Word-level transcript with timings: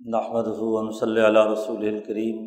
نحمد 0.00 0.48
صلی 0.94 1.20
اللہ 1.20 1.46
رسول 1.48 1.84
الکریم 1.88 2.38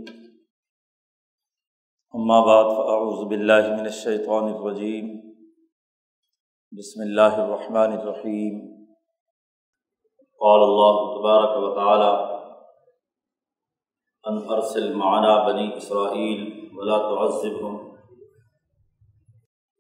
اما 2.14 2.40
بعد 2.46 2.68
فاعوذ 2.72 3.24
باللہ 3.28 3.70
من 3.70 3.86
الشیطان 3.86 4.44
الرجیم 4.44 5.08
بسم 6.74 7.02
اللہ 7.02 7.40
الرحمن 7.40 7.96
الرحیم 7.96 8.60
قال 10.42 10.66
اللہ 10.66 11.00
تبارک 11.16 11.58
و 11.64 11.74
تعالی 11.76 12.12
ان 14.24 14.38
ارسل 14.50 14.94
معنا 14.96 15.36
بنی 15.44 15.70
اسرائیل 15.76 16.44
ولا 16.74 16.98
تعذبهم. 16.98 17.80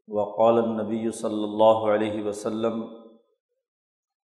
وقال 0.07 0.63
النبی 0.63 1.04
صلی 1.20 1.43
اللہ 1.43 1.86
علیہ 1.93 2.23
وسلم 2.23 2.81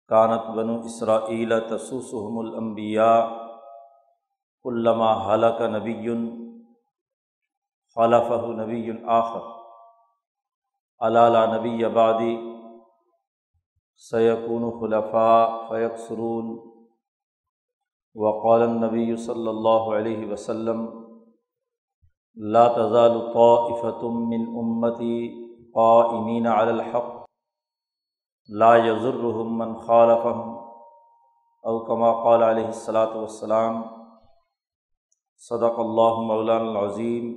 کانت 0.09 0.45
بنو 0.55 0.75
اسرائیل 0.85 1.59
تسوسحم 1.69 2.37
الانبیاء 2.39 3.17
علامہ 4.65 5.09
حلق 5.25 5.61
نبی 5.73 6.15
خلفہ 7.97 8.39
نبی 8.55 8.79
آخر 9.15 9.45
علالہ 11.01 11.43
نبی 11.51 11.83
آبادی 11.85 12.35
سیقون 14.01 14.69
خلفاء 14.79 15.45
فیق 15.69 15.99
سرون 16.07 16.49
وقال 18.15 18.61
النبی 18.61 19.15
صلی 19.25 19.47
اللہ 19.47 19.93
علیہ 19.95 20.31
وسلم 20.31 20.85
لا 22.37 22.67
تزال 22.73 23.19
طائفة 23.33 24.11
من 24.25 24.51
امتی 24.59 25.15
قائمین 25.73 26.47
علی 26.49 26.69
الحق 26.71 27.18
لا 28.49 28.75
یزرحم 28.77 29.57
من 29.57 29.73
خالفہم 29.79 30.39
او 31.63 31.73
کما 31.85 32.11
قال 32.23 32.43
علیہ 32.43 32.65
الصلاۃ 32.65 33.13
والسلام، 33.15 33.81
صدق 35.37 35.77
اللہ 35.79 36.21
مولان 36.27 36.67
العظیم 36.67 37.27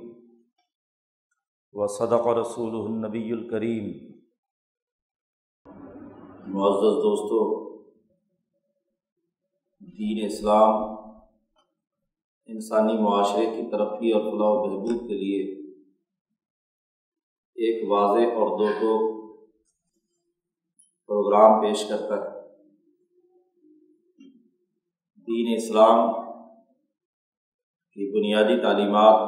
و 1.73 1.87
صدق 1.87 2.27
رسول 2.37 2.75
النبی 2.75 3.31
الکریم۔ 3.31 3.91
معزز 6.55 6.99
دوستوں 7.03 7.45
دین 9.93 10.25
اسلام 10.25 10.83
انسانی 12.49 12.97
معاشرے 13.01 13.45
کی 13.45 13.69
ترقی 13.71 14.11
اور 14.11 14.21
فلاح 14.21 14.51
و 14.51 14.67
بہبود 14.67 15.07
کے 15.07 15.13
لیے 15.13 15.41
ایک 17.57 17.89
واضح 17.91 18.37
اور 18.37 18.57
دو 18.59 18.67
ٹوک 18.79 19.12
پروگرام 21.13 21.61
پیش 21.61 21.81
کرتا 21.89 22.15
ہے۔ 22.15 22.29
دین 25.27 25.53
اسلام 25.57 25.99
کی 27.95 28.05
بنیادی 28.11 28.61
تعلیمات 28.61 29.19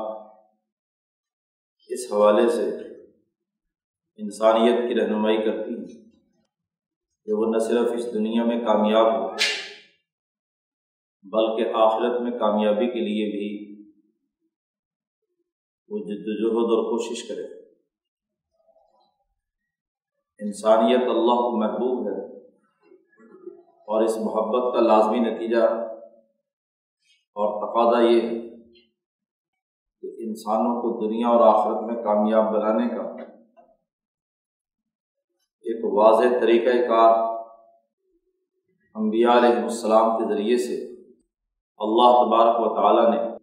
اس 1.89 2.11
حوالے 2.11 2.50
سے 2.50 2.66
انسانیت 4.17 4.80
کی 4.88 4.95
رہنمائی 4.95 5.38
کرتی 5.38 5.73
ہیں 5.73 6.02
کہ 7.25 7.33
وہ 7.33 7.45
نہ 7.45 7.58
صرف 7.58 7.92
اس 7.94 8.14
دنیا 8.14 8.45
میں 8.45 8.59
کامیاب 8.59 9.11
ہو، 9.16 9.27
بلکہ 11.23 11.70
آخرت 11.73 12.22
میں 12.22 12.31
کامیابی 12.31 12.88
کے 12.88 12.99
لیے 12.99 13.31
بھی 13.31 13.52
وہ 15.89 15.99
جد 15.99 16.25
وجہد 16.27 16.72
اور 16.73 16.83
کوشش 16.83 17.27
کرے۔ 17.27 17.55
انسانیت 20.46 21.02
اللہ 21.02 21.42
کو 21.42 21.58
محبوب 21.58 22.08
ہے 22.08 22.24
اور 23.88 24.04
اس 24.04 24.18
محبت 24.18 24.74
کا 24.74 24.80
لازمی 24.80 25.20
نتیجہ 25.20 25.64
اور 27.36 27.56
تقاضا 27.62 28.02
یہ 28.02 28.22
ہے 28.22 28.40
کہ 30.02 30.16
انسانوں 30.28 30.82
کو 30.82 31.08
دنیا 31.08 31.28
اور 31.28 31.48
آخرت 31.48 31.84
میں 31.84 32.04
کامیاب 32.04 32.54
بنانے 32.54 32.88
کا 32.90 33.12
ایک 35.66 35.86
واضح 35.86 36.39
طریقۂ 36.42 36.88
کار 36.88 37.14
انبیاء 38.95 39.38
علیہ 39.38 39.55
السلام 39.55 40.17
کے 40.17 40.34
ذریعے 40.34 40.58
سے 40.58 40.76
اللہ 41.80 42.11
تبارک 42.22 42.60
و 42.60 42.76
تعالیٰ 42.76 43.10
نے 43.11 43.36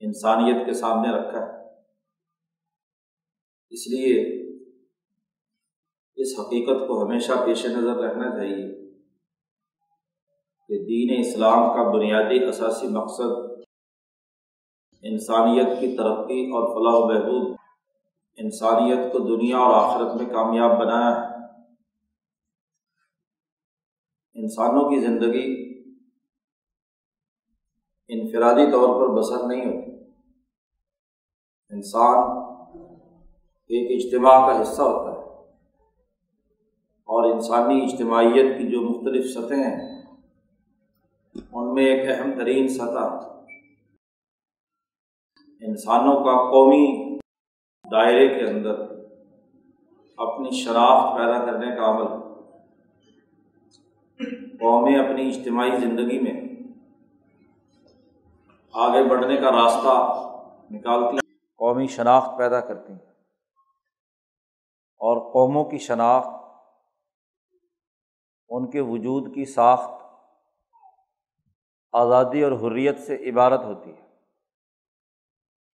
انسانیت 0.00 0.66
کے 0.66 0.72
سامنے 0.72 1.10
رکھا 1.10 1.40
ہے۔ 1.40 1.58
اس 3.72 3.86
لیے 3.88 4.39
اس 6.20 6.40
حقیقت 6.40 6.88
کو 6.88 7.04
ہمیشہ 7.04 7.32
پیش 7.44 7.66
نظر 7.66 7.96
رکھنا 7.96 8.30
چاہیے 8.30 8.90
کہ 10.68 10.84
دین 10.84 11.20
اسلام 11.20 11.68
کا 11.74 11.90
بنیادی 11.90 12.44
اثاثی 12.44 12.88
مقصد 12.88 13.62
انسانیت 15.02 15.66
کی 15.80 15.96
ترقی 15.96 16.50
اور 16.50 16.64
فلاح 16.66 16.96
و 16.96 17.06
بہبود، 17.08 17.56
انسانیت 18.36 19.12
کو 19.12 19.18
دنیا 19.18 19.58
اور 19.58 19.74
آخرت 19.74 20.22
میں 20.22 20.30
کامیاب 20.30 20.70
بنانا 20.70 21.20
ہے 21.20 21.30
انسانوں 24.34 24.90
کی 24.90 25.00
زندگی 25.00 25.70
انفرادی 28.08 28.70
طور 28.72 28.88
پر 28.88 29.18
بسر 29.18 29.46
نہیں 29.46 29.66
ہوتی۔ 29.66 29.90
انسان 31.70 32.18
ایک 33.68 34.04
اجتماع 34.04 34.46
کا 34.46 34.62
حصہ 34.62 34.82
ہوتا 34.82 35.04
ہے۔ 35.04 35.09
اور 37.10 37.24
انسانی 37.30 37.80
اجتماعیت 37.82 38.56
کی 38.58 38.66
جو 38.70 38.80
مختلف 38.80 39.24
سطحیں 39.30 39.62
ہیں، 39.64 39.88
ان 41.52 41.72
میں 41.74 41.84
ایک 41.84 42.08
اہم 42.10 42.30
ترین 42.38 42.68
سطح 42.68 43.06
انسانوں 45.62 46.14
کا 46.24 46.36
قومی 46.50 46.86
دائرے 47.84 48.28
کے 48.28 48.44
اندر 48.46 48.80
اپنی 50.18 50.50
شناخت 50.56 51.16
پیدا 51.16 51.44
کرنے 51.46 51.74
کا 51.76 51.90
عمل، 51.90 52.08
قومیں 54.60 54.98
اپنی 54.98 55.28
اجتماعی 55.28 55.76
زندگی 55.80 56.18
میں 56.20 56.40
آگے 58.74 59.02
بڑھنے 59.08 59.36
کا 59.36 59.50
راستہ 59.52 59.94
نکالتی 60.70 61.26
قومی 61.60 61.86
شناخت 61.96 62.36
پیدا 62.38 62.60
کرتی 62.60 62.92
ہیں 62.92 63.08
اور 65.00 65.30
قوموں 65.32 65.64
کی 65.70 65.78
شناخت 65.78 66.38
ان 68.50 68.70
کے 68.70 68.80
وجود 68.80 69.34
کی 69.34 69.44
ساخت 69.44 69.90
آزادی 71.92 72.42
اور 72.44 72.52
حریت 72.52 72.98
سے 72.98 73.30
عبارت 73.30 73.60
ہوتی 73.60 73.90
ہے۔ 73.90 74.06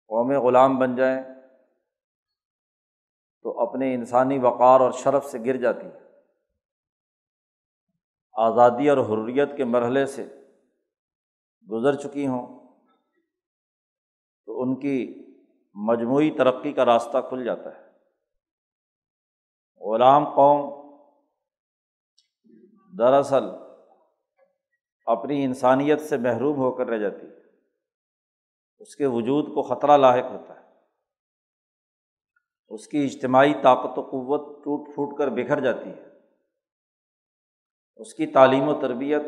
قوم 0.06 0.32
غلام 0.32 0.78
بن 0.78 0.96
جائیں 0.96 1.22
تو 3.42 3.60
اپنے 3.60 3.94
انسانی 3.94 4.38
وقار 4.38 4.80
اور 4.80 4.92
شرف 4.92 5.26
سے 5.26 5.38
گر 5.38 5.56
جاتی 5.56 5.86
ہے۔ 5.86 6.04
آزادی 8.32 8.90
اور 8.90 8.98
حریت 8.98 9.56
کے 9.56 9.64
مرحلے 9.64 10.06
سے 10.06 10.42
گزر 11.70 11.94
چکی 11.94 12.26
ہوں 12.26 12.68
تو 14.46 14.62
ان 14.62 14.80
کی 14.80 15.26
مجموعی 15.74 16.30
ترقی 16.30 16.72
کا 16.72 16.84
راستہ 16.84 17.18
کھل 17.28 17.44
جاتا 17.44 17.70
ہے۔ 17.78 17.84
غلام 19.92 20.34
قوم 20.34 20.83
دراصل 22.98 23.44
اپنی 25.06 25.44
انسانیت 25.44 26.00
سے 26.00 26.16
محروم 26.16 26.56
ہو 26.56 26.72
کر 26.72 26.86
رہ 26.86 26.98
جاتی 26.98 27.26
ہے۔ 27.26 27.44
اس 28.78 28.96
کے 28.96 29.06
وجود 29.06 29.54
کو 29.54 29.62
خطرہ 29.62 29.96
لاحق 29.96 30.30
ہوتا 30.30 30.60
ہے۔ 30.60 30.64
اس 32.68 32.88
کی 32.88 33.04
اجتماعی 33.04 33.54
طاقت 33.62 33.98
و 33.98 34.02
قوت 34.02 34.64
ٹوٹ 34.64 34.94
پھوٹ 34.94 35.18
کر 35.18 35.28
بکھر 35.28 35.60
جاتی 35.60 35.90
ہے۔ 35.90 36.04
اس 37.96 38.14
کی 38.14 38.26
تعلیم 38.26 38.68
و 38.68 38.80
تربیت، 38.80 39.22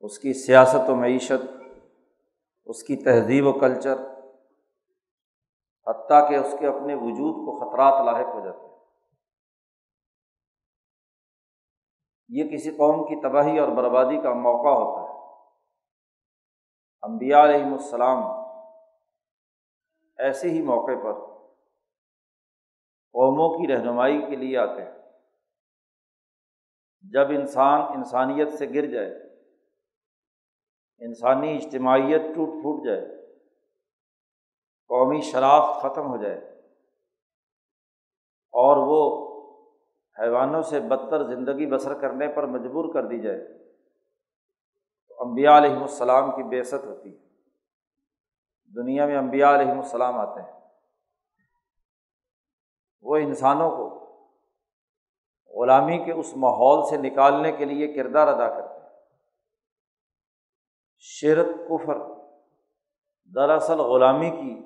اس 0.00 0.18
کی 0.18 0.32
سیاست 0.32 0.90
و 0.90 0.94
معیشت، 0.94 1.50
اس 2.66 2.82
کی 2.82 2.96
تہذیب 2.96 3.46
و 3.46 3.52
کلچر، 3.52 3.94
حتیٰ 5.86 6.30
کہ 6.30 6.34
اس 6.34 6.54
کے 6.60 6.66
اپنے 6.66 6.94
وجود 6.94 7.34
کو 7.34 7.58
خطرات 7.58 8.04
لاحق 8.04 8.34
ہو 8.34 8.44
جاتے 8.44 8.60
ہیں۔ 8.60 8.67
یہ 12.28 12.48
کسی 12.48 12.70
قوم 12.70 13.04
کی 13.04 13.20
تباہی 13.20 13.58
اور 13.58 13.68
بربادی 13.68 14.22
کا 14.22 14.32
موقع 14.32 14.68
ہوتا 14.68 15.02
ہے۔ 15.02 15.08
امبیا 17.02 17.44
علیہم 17.44 17.72
السلام 17.72 18.18
ایسے 20.18 20.48
ہی 20.48 20.62
موقع 20.62 21.04
پر 21.04 21.12
قوموں 23.12 23.58
کی 23.58 23.72
رہنمائی 23.72 24.20
کے 24.20 24.36
لیے 24.36 24.58
آتے 24.58 24.82
ہیں۔ 24.82 24.98
جب 27.02 27.28
انسان 27.28 27.80
انسانیت 27.80 28.52
سے 28.52 28.66
گر 28.66 28.86
جائے، 28.86 29.10
انسانی 30.98 31.56
اجتماعیت 31.56 32.22
ٹوٹ 32.34 32.48
پھوٹ 32.48 32.86
جائے، 32.86 33.06
قومی 34.88 35.20
شراخت 35.20 35.82
ختم 35.82 36.06
ہو 36.06 36.16
جائے 36.16 36.38
اور 38.52 38.76
وہ 38.76 39.27
حیوانوں 40.20 40.62
سے 40.62 40.80
بدتر 40.80 41.24
زندگی 41.24 41.66
بسر 41.66 42.00
کرنے 42.00 42.28
پر 42.28 42.46
مجبور 42.46 42.94
کر 42.94 43.06
دی 43.06 43.20
جائے۔ 43.20 43.68
تو 45.08 45.22
امبیا 45.22 45.58
علیہم 45.58 45.82
السلام 45.82 46.30
کی 46.30 46.42
بےست 46.42 46.84
ہوتی 46.84 47.12
ہے۔ 47.12 47.18
دنیا 48.74 49.06
میں 49.06 49.16
امبیا 49.16 49.54
علیہم 49.54 49.80
السلام 49.80 50.18
آتے 50.18 50.40
ہیں۔ 50.40 50.60
وہ 53.02 53.16
انسانوں 53.16 53.70
کو 53.70 53.98
غلامی 55.46 56.04
کے 56.04 56.12
اس 56.12 56.36
ماحول 56.36 56.88
سے 56.90 56.96
نکالنے 56.96 57.52
کے 57.52 57.64
لیے 57.64 57.92
کردار 57.92 58.28
ادا 58.28 58.60
کرتے 58.60 58.80
ہیں۔ 58.80 58.88
شرک، 60.98 61.46
کفر 61.68 61.98
دراصل 63.24 63.78
غلامی 63.78 64.30
کی 64.30 64.62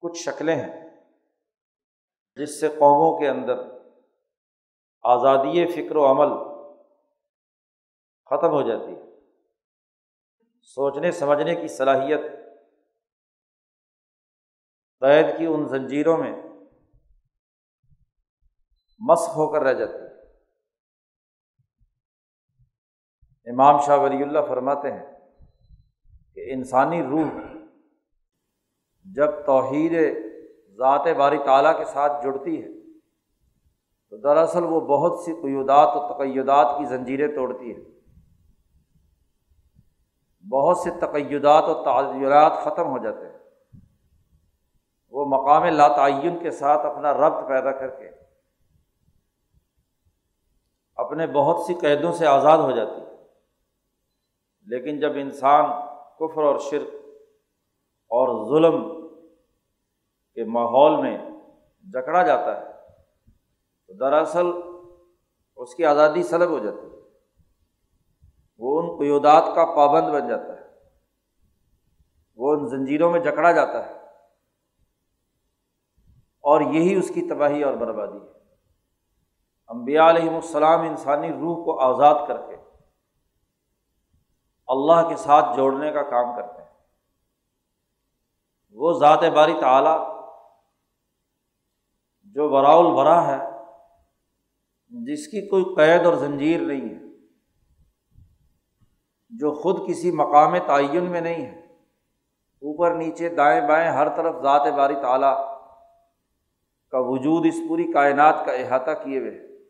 کچھ 0.00 0.18
شکلیں 0.18 0.56
ہیں۔ 0.56 0.87
جس 2.38 2.60
سے 2.60 2.68
قوموں 2.68 3.18
کے 3.18 3.28
اندر 3.28 3.58
آزادی 5.02 5.66
فکر 5.66 5.96
و 5.96 6.06
عمل 6.06 6.28
ختم 8.26 8.50
ہو 8.50 8.68
جاتی 8.68 8.92
ہے۔ 8.92 9.00
سوچنے، 10.62 11.12
سمجھنے 11.12 11.54
کی 11.54 11.68
صلاحیت 11.68 12.20
قید 15.00 15.38
کی 15.38 15.46
ان 15.46 15.68
زنجیروں 15.68 16.18
میں 16.18 16.42
مسق 18.98 19.36
ہو 19.36 19.52
کر 19.52 19.62
رہ 19.62 19.72
جاتی 19.72 19.92
ہے۔ 19.92 20.08
امام 23.50 23.80
شاہ 23.86 23.98
ولی 23.98 24.22
اللہ 24.22 24.38
فرماتے 24.48 24.92
ہیں 24.92 25.06
کہ 26.34 26.52
انسانی 26.52 27.02
روح 27.02 27.40
جب 29.04 29.46
توحید 29.46 29.92
ذات 30.78 31.06
باری 31.16 31.38
تعالیٰ 31.38 31.78
کے 31.78 31.84
ساتھ 31.84 32.24
جڑتی 32.24 32.62
ہے۔ 32.62 32.68
تو 34.10 34.16
دراصل 34.16 34.64
وہ 34.64 34.80
بہت 34.80 35.20
سی 35.20 35.32
قیودات 35.32 35.88
و 35.94 36.14
تقیدات 36.14 36.74
کی 36.78 36.84
زنجیریں 36.84 37.28
توڑتی 37.28 37.76
ہے 37.76 37.98
بہت 40.48 40.78
سے 40.78 40.90
تقیدات 40.90 41.64
و 41.64 41.84
تعزیرات 41.84 42.52
ختم 42.64 42.86
ہو 42.88 42.98
جاتے 42.98 43.26
ہیں۔ 43.26 43.38
وہ 45.10 45.24
مقام 45.24 45.64
لاتعین 45.64 46.38
کے 46.38 46.50
ساتھ 46.50 46.86
اپنا 46.86 47.14
ربط 47.14 47.48
پیدا 47.48 47.72
کر 47.72 47.88
کے 47.88 48.08
اپنے 50.96 51.26
بہت 51.26 51.66
سی 51.66 51.74
قیدوں 51.74 52.12
سے 52.12 52.26
آزاد 52.26 52.58
ہو 52.58 52.70
جاتی 52.70 53.00
ہے۔ 53.00 53.08
لیکن 54.66 55.00
جب 55.00 55.12
انسان 55.14 55.64
کفر 56.18 56.42
اور 56.42 56.58
شرک 56.58 56.94
اور 58.08 58.48
ظلم 58.48 58.97
کے 60.38 60.44
ماحول 60.44 61.02
میں 61.02 61.18
جکڑا 61.92 62.22
جاتا 62.22 62.56
ہے، 62.56 62.64
تو 63.86 63.92
دراصل 63.92 64.46
اس 65.56 65.74
کی 65.74 65.84
آزادی 65.84 66.22
سلب 66.22 66.50
ہو 66.50 66.58
جاتی 66.58 66.86
ہے۔ 66.86 67.00
وہ 68.58 68.82
ان 68.82 68.98
قیودات 68.98 69.44
کا 69.54 69.66
پابند 69.76 70.08
بن 70.08 70.28
جاتا 70.28 70.60
ہے۔ 70.60 70.66
وہ 72.36 72.52
ان 72.52 72.68
زنجیروں 72.68 73.10
میں 73.10 73.20
جکڑا 73.20 73.52
جاتا 73.52 73.86
ہے۔ 73.86 73.92
اور 76.40 76.60
یہی 76.60 76.94
اس 76.94 77.08
کی 77.08 77.28
تباہی 77.28 77.62
اور 77.62 77.74
بربادی 77.74 78.18
ہے۔ 78.18 78.32
امبیا 79.68 80.10
علیہم 80.10 80.34
السلام 80.34 80.80
انسانی 80.80 81.32
روح 81.32 81.64
کو 81.64 81.80
آزاد 81.80 82.26
کر 82.28 82.36
کے 82.36 82.56
اللہ 84.66 85.08
کے 85.08 85.16
ساتھ 85.16 85.56
جوڑنے 85.56 85.92
کا 85.92 86.02
کام 86.02 86.36
کرتے 86.36 86.62
ہیں۔ 86.62 86.68
وہ 88.70 88.92
ذات 88.92 89.24
باری 89.34 89.54
تعلیٰ 89.60 90.17
جو 92.34 92.48
برا 92.48 92.72
البرا 92.72 93.26
ہے، 93.26 93.38
جس 94.88 95.26
کی 95.26 95.48
کوئی 95.48 95.64
قید 95.76 96.06
اور 96.06 96.14
زنجیر 96.14 96.60
نہیں 96.60 96.88
ہے، 96.94 97.00
جو 99.30 99.52
خود 99.54 99.88
کسی 99.88 100.10
مقام 100.10 100.58
تعین 100.58 101.10
میں 101.10 101.20
نہیں 101.20 101.46
ہے۔ 101.46 101.66
اوپر 102.62 102.94
نیچے 102.94 103.28
دائیں 103.28 103.68
بائیں 103.68 103.90
ہر 103.90 104.08
طرف 104.16 104.34
ذات 104.42 104.72
باری 104.76 104.94
تعلیٰ 104.94 105.36
کا 106.90 106.98
وجود 107.00 107.46
اس 107.46 107.56
پوری 107.68 107.92
کائنات 107.92 108.34
کا 108.46 108.52
احاطہ 108.52 108.90
کیے 109.04 109.18
ہوئے 109.18 109.66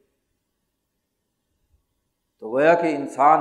تو 2.41 2.53
گویا 2.53 2.75
کہ 2.75 2.87
انسان 2.87 3.41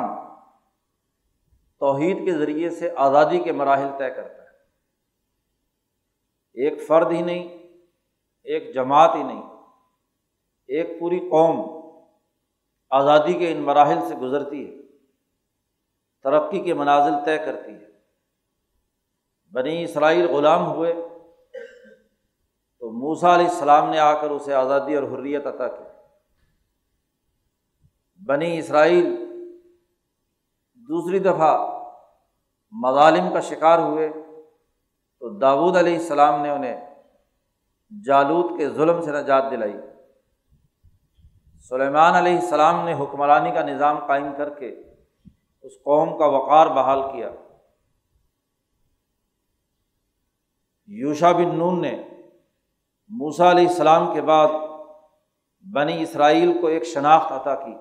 توحید 1.80 2.26
کے 2.26 2.38
ذریعے 2.38 2.70
سے 2.70 2.90
آزادی 2.96 3.40
کے 3.40 3.52
مراحل 3.52 3.88
طے 3.98 4.10
کرتا 4.10 4.42
ہے۔ 4.44 4.48
ایک 6.54 6.88
فرد 6.88 7.12
ہی 7.12 7.22
نہیں 7.22 7.67
ایک 8.48 8.74
جماعت 8.74 9.16
ہی 9.16 9.24
نہیں، 9.24 9.42
ایک 10.68 11.00
پوری 11.00 11.20
قوم 11.20 11.56
آزادی 12.90 13.34
کے 13.34 13.52
ان 13.52 13.58
مراحل 13.58 14.00
سے 14.08 14.16
گزرتی 14.16 14.66
ہے، 14.68 14.82
ترقی 16.24 16.60
کے 16.60 16.74
منازل 16.74 17.14
طے 17.26 17.38
کرتی 17.38 17.72
ہے۔ 17.72 17.86
بنی 19.54 19.84
اسرائیل 19.84 20.26
غلام 20.26 20.66
ہوئے 20.66 20.94
تو 22.80 22.92
موسا 22.92 23.36
علیہ 23.36 23.48
السلام 23.48 23.90
نے 23.90 24.00
آ 24.00 24.22
کر 24.22 24.30
اسے 24.30 24.54
آزادی 24.54 24.96
اور 24.96 25.04
حریت 25.04 25.48
عطا 25.48 25.68
کی۔ 25.68 25.84
بنی 28.26 28.58
اسرائیل 28.58 29.06
دوسری 30.90 31.20
دفعہ 31.20 31.54
مظالم 32.72 33.34
کا 33.34 33.40
شکار 33.40 33.80
ہوئے 33.80 34.10
تو 35.20 35.38
داود 35.38 35.76
علیہ 35.78 35.98
السلام 35.98 36.42
نے 36.42 36.50
انہیں 36.50 36.97
جالود 37.90 38.58
کے 38.58 38.70
ظلم 38.70 39.02
سے 39.02 39.12
نجات 39.12 39.44
دلائی۔ 39.52 39.74
سلیمان 41.70 42.14
علیہ 42.16 42.40
السلام 42.40 42.86
نے 42.86 42.94
حکمرانی 42.94 43.52
کا 43.52 43.62
نظام 43.62 44.06
قائم 44.08 44.28
کر 44.38 44.54
کے 44.54 44.68
اس 45.62 45.74
قوم 45.84 46.18
کا 46.18 46.26
وقار 46.26 46.68
بحال 46.68 47.02
کیا۔ 47.02 47.32
یوشا 50.86 51.32
بن 51.32 51.56
نون 51.56 51.82
نے 51.82 52.04
موسا 53.08 53.52
علیہ 53.52 53.68
السلام 53.68 54.14
کے 54.14 54.22
بعد 54.22 54.48
بنی 55.74 56.04
اسرائیل 56.04 56.58
کو 56.62 56.68
ایک 56.68 56.84
شناخت 56.84 57.32
عطا 57.32 57.56
کی۔ 57.56 57.76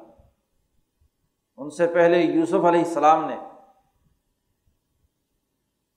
ان 1.56 1.70
سے 1.70 1.86
پہلے 1.86 2.18
یوسف 2.18 2.64
علیہ 2.64 2.84
السلام 2.84 3.24
نے 3.24 3.36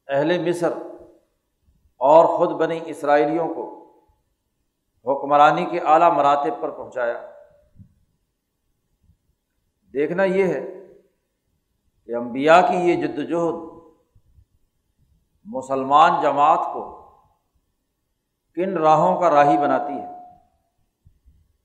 اہل 0.08 0.50
مصر 0.50 0.72
اور 1.98 2.38
خود 2.38 2.52
بنی 2.52 2.80
اسرائیلیوں 2.86 3.54
کو 3.54 3.79
حکمرانی 5.06 5.66
کے 5.66 5.80
اعلیٰ 5.80 6.12
مراتب 6.12 6.62
پر 6.62 6.70
پہنچایا۔ 6.70 7.32
دیکھنا 9.94 10.24
یہ 10.24 10.44
ہے 10.44 10.62
کہ 12.06 12.16
امبیا 12.16 12.62
کی 12.62 12.76
یہ 12.76 13.08
جد 13.08 13.18
وجہد 13.18 13.80
مسلمان 15.46 16.22
جماعت 16.22 16.60
کو 16.74 17.00
کن 18.54 18.78
راہوں 18.78 19.20
کا 19.20 19.30
راہی 19.30 19.58
بناتی 19.58 19.94
ہے؟ 19.94 20.08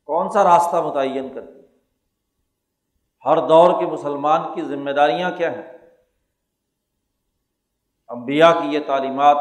کون 0.04 0.28
سا 0.28 0.44
راستہ 0.44 0.76
متعین 0.76 1.34
کرتی 1.34 1.58
ہے؟ 1.58 1.64
ہر 3.24 3.48
دور 3.48 3.80
کے 3.80 3.86
مسلمان 3.86 4.54
کی 4.54 4.62
ذمہ 4.62 4.90
داریاں 4.90 5.30
کیا 5.30 5.52
ہیں؟ 5.52 5.78
امبیا 8.08 8.52
کی 8.52 8.68
یہ 8.68 8.80
تعلیمات 8.86 9.36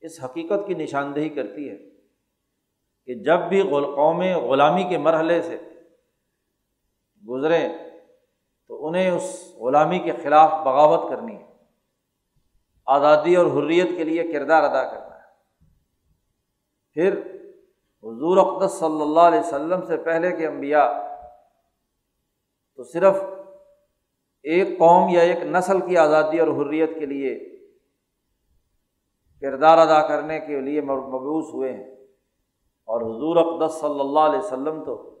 اس 0.00 0.24
حقیقت 0.24 0.66
کی 0.66 0.74
نشاندہی 0.74 1.28
کرتی 1.28 1.70
ہے 1.70 1.95
کہ 3.06 3.14
جب 3.14 3.38
بھی 3.40 3.62
قومیں 3.94 4.36
غلامی 4.36 4.84
کے 4.84 4.98
مرحلے 4.98 5.42
سے 5.42 5.58
گزریں 7.28 7.68
تو 8.68 8.86
انہیں 8.86 9.10
اس 9.10 9.54
غلامی 9.56 9.98
کے 9.98 10.12
خلاف 10.22 10.50
بغاوت 10.50 11.10
کرنی 11.10 11.36
ہے۔ 11.36 11.46
آزادی 12.86 13.36
اور 13.36 13.46
حریت 13.46 13.88
کے 13.96 14.04
لیے 14.04 14.32
کردار 14.32 14.62
ادا 14.62 14.84
کرنا 14.90 15.16
ہے۔ 15.16 15.22
پھر 16.92 17.20
حضور 18.02 18.36
اقدس 18.36 18.72
صلی 18.72 19.02
اللہ 19.02 19.20
علیہ 19.20 19.40
وسلم 19.40 19.86
سے 19.86 19.96
پہلے 19.96 20.36
کے 20.36 20.46
انبیاء 20.46 20.88
تو 22.76 22.84
صرف 22.84 23.16
ایک 24.42 24.78
قوم 24.78 25.08
یا 25.08 25.20
ایک 25.20 25.38
نسل 25.42 25.80
کی 25.80 25.96
آزادی 25.96 26.38
اور 26.38 26.48
حریت 26.48 26.90
کے 26.98 27.06
لیے 27.06 27.56
کردار 29.40 29.78
ادا 29.78 30.08
کرنے 30.08 30.40
کے 30.40 30.60
لیے 30.60 30.80
مبوس 30.80 31.54
ہوئے 31.54 31.72
ہیں۔ 31.72 31.95
اور 32.86 33.00
حضور 33.00 33.36
اقدس 33.36 33.80
صلی 33.80 34.00
اللہ 34.00 34.20
علیہ 34.20 34.38
وسلم 34.38 34.84
تو 34.84 35.16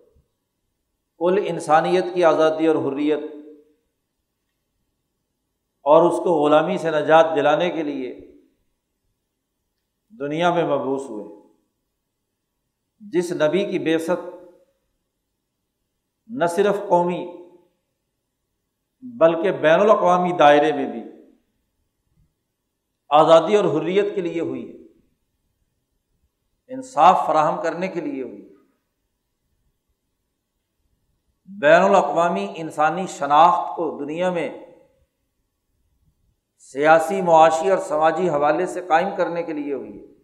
کل 1.18 1.44
انسانیت 1.46 2.04
کی 2.14 2.24
آزادی 2.24 2.66
اور 2.66 2.76
حریت 2.76 3.18
اور 5.82 6.10
اس 6.10 6.18
کو 6.18 6.44
غلامی 6.44 6.78
سے 6.78 6.90
نجات 6.90 7.26
دلانے 7.36 7.70
کے 7.70 7.82
لیے 7.82 8.32
دنیا 10.10 10.54
میں 10.54 10.64
مبوس 10.64 11.02
ہوئے۔ 11.02 11.52
جس 13.00 13.32
نبی 13.32 13.64
کی 13.64 13.78
بے 13.78 13.98
ست 13.98 14.34
نہ 16.26 16.44
صرف 16.44 16.76
قومی 16.88 17.26
بلکہ 19.02 19.52
بین 19.52 19.80
الاقوامی 19.80 20.32
دائرے 20.32 20.72
میں 20.72 20.92
بھی 20.92 21.00
آزادی 23.08 23.56
اور 23.56 23.64
حریت 23.64 24.14
کے 24.14 24.20
لیے 24.20 24.40
ہوئی 24.40 24.70
ہے۔ 24.70 24.85
انصاف 26.68 27.26
فراہم 27.26 27.62
کرنے 27.62 27.88
کے 27.88 28.00
لیے 28.00 28.22
ہوئی۔ 28.22 28.54
بین 31.46 31.82
الاقوامی 31.82 32.52
انسانی 32.56 33.06
شناخت 33.06 33.76
کو 33.76 34.04
دنیا 34.04 34.30
میں 34.30 34.58
سیاسی، 36.58 37.22
معاشی 37.22 37.70
اور 37.70 37.78
سماجی 37.78 38.28
حوالے 38.28 38.66
سے 38.66 38.80
قائم 38.88 39.08
کرنے 39.16 39.42
کے 39.42 39.52
لیے 39.52 39.74
ہوئی۔ 39.74 39.98
ہے 39.98 40.16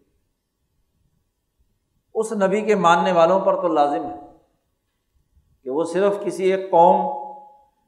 اس 2.13 2.31
نبی 2.31 2.61
کے 2.61 2.75
ماننے 2.75 3.11
والوں 3.11 3.39
پر 3.39 3.61
تو 3.61 3.67
لازم 3.67 4.05
ہے 4.05 4.15
کہ 5.63 5.69
وہ 5.69 5.83
صرف 5.83 6.13
کسی 6.25 6.53
ایک 6.53 6.71
قوم 6.71 7.23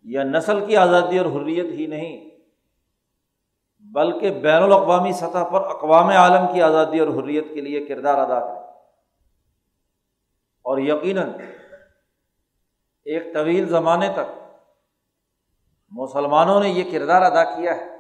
یا 0.03 0.24
نسل 0.24 0.65
کی 0.65 0.77
آزادی 0.77 1.17
اور 1.19 1.25
حریت 1.25 1.74
ہی 1.74 1.85
نہیں 1.85 2.34
بلکہ 3.93 4.29
بین 4.31 4.63
الاقوامی 4.63 5.11
سطح 5.11 5.43
پر 5.43 5.61
اقوام 5.61 6.07
عالم 6.07 6.53
کی 6.53 6.61
آزادی 6.61 6.99
اور 6.99 7.07
حریت 7.07 7.45
کے 7.53 7.61
لیے 7.61 7.85
کردار 7.85 8.17
ادا 8.17 8.39
کرے 8.39 8.59
اور 10.61 10.77
یقیناً 10.77 11.29
ایک 13.03 13.33
طویل 13.33 13.69
زمانے 13.69 14.09
تک 14.13 14.59
مسلمانوں 15.89 16.59
نے 16.59 16.69
یہ 16.69 16.91
کردار 16.91 17.21
ادا 17.21 17.43
کیا 17.43 17.75
ہے۔ 17.75 17.95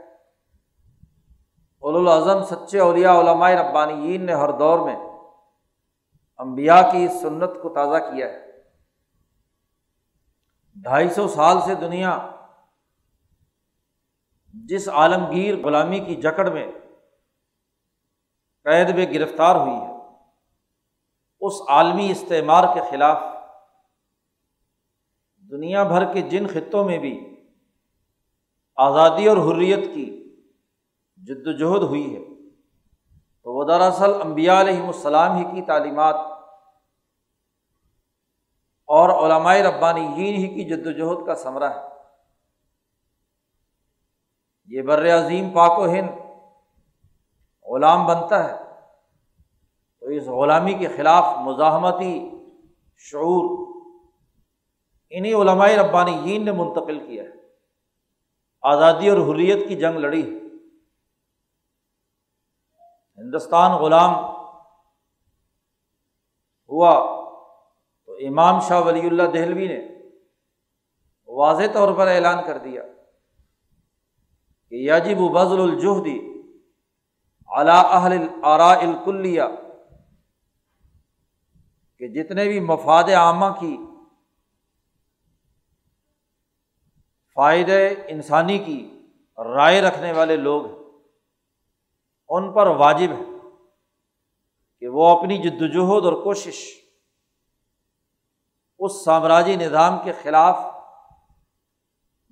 الاظم 1.81 2.43
سچے 2.43 2.79
اولیاء 2.79 3.19
علماء 3.19 3.49
ربانیین 3.49 4.25
نے 4.25 4.33
ہر 4.33 4.51
دور 4.51 4.79
میں 4.79 4.95
امبیا 6.37 6.81
کی 6.81 7.07
سنت 7.07 7.49
کو 7.61 7.69
تازہ 7.69 7.97
کیا 7.97 8.27
ہے۔ 8.27 8.61
ڈھائی 10.75 11.09
سو 11.09 11.27
سال 11.27 11.57
سے 11.65 11.75
دنیا 11.75 12.31
جس 14.55 14.87
عالمگیر 14.87 15.55
غلامی 15.55 15.99
کی 15.99 16.15
جکڑ 16.15 16.49
میں 16.49 16.65
قید 18.65 18.95
میں 18.95 19.05
گرفتار 19.13 19.55
ہوئی 19.55 19.75
ہے، 19.75 19.93
اس 21.41 21.53
عالمی 21.67 22.11
استعمار 22.11 22.63
کے 22.73 22.81
خلاف 22.91 23.23
دنیا 25.51 25.83
بھر 25.83 26.13
کے 26.13 26.21
جن 26.21 26.47
خطوں 26.47 26.83
میں 26.83 26.97
بھی 26.97 27.13
آزادی 28.77 29.27
اور 29.27 29.37
حریت 29.37 29.83
کی 29.93 30.05
جد 31.17 31.47
وجہد 31.47 31.83
ہوئی 31.83 32.15
ہے، 32.15 32.23
تو 33.41 33.53
وہ 33.53 33.63
دراصل 33.63 34.21
امبیا 34.21 34.59
علیہم 34.61 34.87
السلام 34.87 35.37
ہی 35.37 35.43
کی 35.55 35.61
تعلیمات 35.61 36.15
اور 38.89 39.09
علماء 39.09 39.55
ربانی 39.55 40.07
ہی 40.07 40.47
کی 40.47 40.63
جد 40.69 40.87
وجہد 40.87 41.25
کا 41.27 41.35
ثمرہ 41.35 41.69
ہے۔ 41.69 41.94
یہ 44.65 44.81
بر 44.81 45.25
عظیم 45.25 45.49
پاک 45.49 45.79
و 45.79 45.85
ہند 45.85 46.09
غلام 47.65 48.05
بنتا 48.05 48.43
ہے۔ 48.43 48.65
تو 49.99 50.05
اس 50.05 50.23
غلامی 50.23 50.73
کے 50.73 50.87
خلاف 50.87 51.23
مزاحمتی 51.37 52.29
شعور 52.97 53.65
انہیں 55.09 55.33
علماء 55.33 55.67
ربانی 55.67 56.37
نے 56.37 56.51
منتقل 56.51 57.07
کیا 57.07 57.23
ہے۔ 57.23 57.29
آزادی 58.61 59.09
اور 59.09 59.17
حریت 59.17 59.69
کی 59.69 59.75
جنگ 59.75 59.97
لڑی 59.97 60.23
ہے۔ 60.23 60.39
ہندوستان 63.17 63.71
غلام 63.71 64.15
ہوا 66.69 66.93
تو 68.05 68.13
امام 68.13 68.59
شاہ 68.59 68.81
ولی 68.81 69.07
اللہ 69.07 69.23
دہلوی 69.23 69.67
نے 69.67 69.87
واضح 71.27 71.63
طور 71.73 71.93
پر 71.97 72.07
اعلان 72.07 72.43
کر 72.47 72.57
دیا۔ 72.57 72.81
کہ 74.71 74.75
یاجب 74.75 75.19
بزل 75.33 75.61
الجہدی 75.61 76.17
اعلیٰ 77.49 77.83
اہل 77.87 78.13
آرا 78.43 78.71
الکلیہ، 78.71 79.43
کہ 82.01 82.07
جتنے 82.07 82.47
بھی 82.47 82.59
مفاد 82.59 83.09
عامہ 83.17 83.49
کی 83.59 83.75
فائدے 87.37 87.87
انسانی 88.07 88.57
کی 88.59 88.79
رائے 89.37 89.81
رکھنے 89.81 90.11
والے 90.11 90.35
لوگ 90.37 90.65
ہیں، 90.65 90.83
ان 92.29 92.51
پر 92.53 92.67
واجب 92.77 93.11
ہے 93.11 93.23
کہ 94.81 94.87
وہ 94.87 95.07
اپنی 95.09 95.37
جدوجہد 95.37 96.05
اور 96.05 96.21
کوشش 96.23 96.63
اس 98.79 99.03
سامراجی 99.05 99.55
نظام 99.55 99.97
کے 100.03 100.11
خلاف 100.23 100.63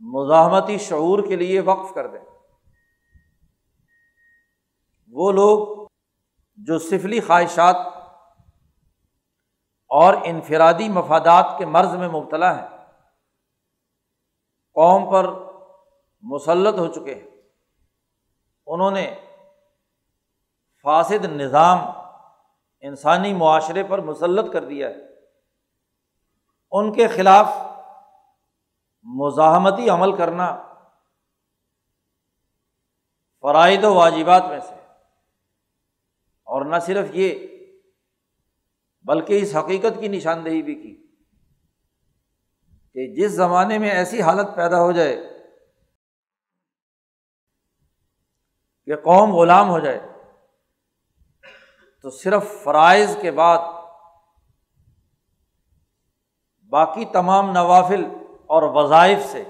مزاحمتی 0.06 0.78
شعور 0.78 1.28
کے 1.28 1.36
لیے 1.36 1.60
وقف 1.60 1.94
کر 1.94 2.08
دیں۔ 2.08 2.20
وہ 5.08 5.32
لوگ 5.32 5.88
جو 6.56 6.80
سفلی 6.80 7.20
خواہشات 7.20 7.76
اور 9.88 10.14
انفرادی 10.24 10.90
مفادات 10.90 11.56
کے 11.58 11.66
مرض 11.66 11.96
میں 11.96 12.08
مبتلا 12.08 12.62
ہیں، 12.62 12.68
قوم 14.74 15.12
پر 15.12 15.30
مسلط 16.22 16.80
ہو 16.80 16.88
چکے 16.88 17.16
ہیں۔ 17.16 17.28
انہوں 18.68 18.92
نے 18.92 19.16
فاسد 20.84 21.26
نظام 21.26 21.78
انسانی 22.82 23.34
معاشرے 23.34 23.84
پر 23.84 24.02
مسلط 24.02 24.54
کر 24.54 24.66
دیا 24.66 24.90
ہے۔ 24.90 24.96
ان 26.72 26.94
کے 26.94 27.08
خلاف 27.08 27.48
مزاحمتی 29.06 29.90
عمل 29.90 30.16
کرنا 30.18 30.48
فرائد 33.44 33.84
و 33.84 33.94
واجبات 33.94 34.44
میں 34.50 34.60
سے 34.60 34.76
اور 36.48 36.66
نہ 36.66 36.80
صرف 36.86 37.08
یہ، 37.14 37.48
بلکہ 39.06 39.42
اس 39.42 39.56
حقیقت 39.56 40.00
کی 40.00 40.08
نشاندہی 40.08 40.62
بھی 40.62 40.76
کی 40.76 40.96
کہ 42.96 43.08
جس 43.16 43.32
زمانے 43.32 43.78
میں 43.78 43.90
ایسی 43.90 44.22
حالت 44.22 44.56
پیدا 44.56 44.82
ہو 44.82 44.92
جائے 44.92 45.16
کہ 48.86 48.96
قوم 48.96 49.36
غلام 49.36 49.70
ہو 49.70 49.80
جائے، 49.80 50.00
تو 52.02 52.10
صرف 52.10 52.44
فرائض 52.64 53.16
کے 53.22 53.32
بعد 53.32 53.60
باقی 56.72 57.06
تمام 57.14 57.52
نوافل 57.52 58.04
اور 58.54 58.84
وظائف 58.84 59.20
سے۔ 59.26 59.44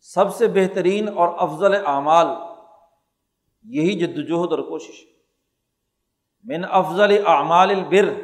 سب 0.00 0.34
سے 0.34 0.48
بہترین 0.48 1.08
اور 1.08 1.28
افضل 1.38 1.86
اعمال 1.86 2.26
یہی 3.62 3.98
جد 3.98 4.18
وجہد 4.18 4.52
اور 4.52 4.58
کوشش۔ 4.58 5.04
من 6.44 6.64
افضل 6.70 7.26
اعمال 7.26 7.70
البر، 7.70 8.14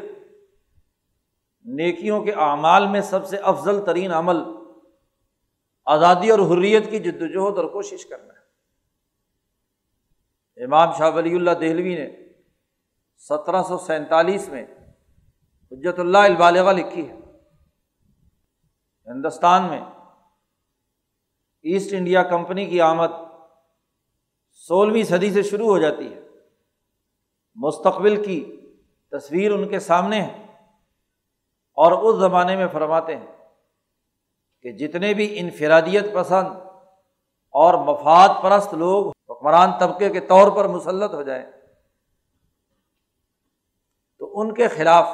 نیکیوں 1.64 2.24
کے 2.24 2.32
اعمال 2.32 2.86
میں 2.86 3.00
سب 3.00 3.26
سے 3.26 3.36
افضل 3.36 3.84
ترین 3.84 4.12
عمل۔ 4.12 4.36
آزادی 5.84 6.30
اور 6.30 6.38
حریت 6.38 6.90
کی 6.90 6.98
جد 6.98 7.22
وجہد 7.22 7.58
اور 7.58 7.64
کوشش 7.64 8.06
کرنا۔ 8.06 8.32
ہے 8.32 8.38
امام 10.64 10.92
شاہ 10.98 11.10
ولی 11.14 11.34
اللہ 11.34 11.50
دہلوی 11.50 11.94
نے 11.94 12.28
سترہ 13.16 13.62
سو 13.62 13.78
سینتالیس 13.78 14.48
میں 14.48 14.66
حجت 15.72 15.98
اللہ 15.98 16.18
البالغ 16.18 16.72
لکھی 16.72 17.08
ہے۔ 17.08 17.17
ہندوستان 19.08 19.68
میں 19.68 19.80
ایسٹ 21.62 21.94
انڈیا 21.94 22.22
کمپنی 22.22 22.66
کی 22.66 22.80
آمد 22.80 23.08
سولہویں 24.50 25.02
صدی 25.02 25.32
سے 25.32 25.42
شروع 25.42 25.66
ہو 25.66 25.78
جاتی 25.78 26.14
ہے۔ 26.14 26.20
مستقبل 27.54 28.24
کی 28.24 28.60
تصویر 29.10 29.52
ان 29.52 29.68
کے 29.68 29.78
سامنے 29.78 30.22
ہے 30.22 30.46
اور 31.72 31.92
اس 31.92 32.20
زمانے 32.20 32.56
میں 32.56 32.66
فرماتے 32.72 33.16
ہیں 33.16 33.26
کہ 34.62 34.72
جتنے 34.72 35.14
بھی 35.14 35.38
انفرادیت 35.38 36.04
پسند 36.14 36.46
اور 37.50 37.74
مفاد 37.74 38.28
پرست 38.42 38.74
لوگ 38.74 39.12
حکمران 39.30 39.70
طبقے 39.80 40.10
کے 40.10 40.20
طور 40.20 40.50
پر 40.50 40.68
مسلط 40.68 41.14
ہو 41.14 41.22
جائیں، 41.22 41.46
تو 44.18 44.40
ان 44.40 44.54
کے 44.54 44.68
خلاف 44.68 45.08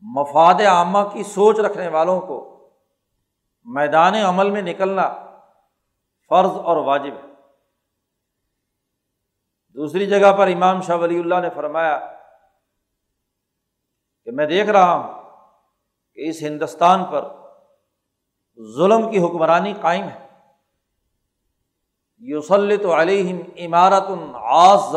مفاد 0.00 0.54
عامہ 0.54 0.98
کی 1.12 1.22
سوچ 1.22 1.58
رکھنے 1.58 1.88
والوں 1.88 2.20
کو 2.20 2.53
میدان 3.64 4.14
عمل 4.14 4.50
میں 4.50 4.62
نکلنا 4.62 5.14
فرض 6.28 6.50
اور 6.50 6.76
واجب 6.76 7.14
ہے۔ 7.14 7.34
دوسری 9.74 10.06
جگہ 10.06 10.32
پر 10.38 10.46
امام 10.46 10.80
شاہ 10.80 10.96
ولی 10.96 11.18
اللہ 11.18 11.34
نے 11.34 11.48
فرمایا 11.54 11.98
کہ 14.24 14.30
میں 14.30 14.46
دیکھ 14.46 14.70
رہا 14.70 14.94
ہوں 14.94 15.22
کہ 16.14 16.28
اس 16.28 16.36
ہندوستان 16.40 17.04
پر 17.04 17.28
ظلم 18.76 19.10
کی 19.10 19.18
حکمرانی 19.18 19.74
قائم 19.80 20.08
ہے۔ 20.08 20.28
یوسلط 22.18 22.86
علیہم 22.86 23.38
عمارت 23.58 24.04
آس 24.34 24.94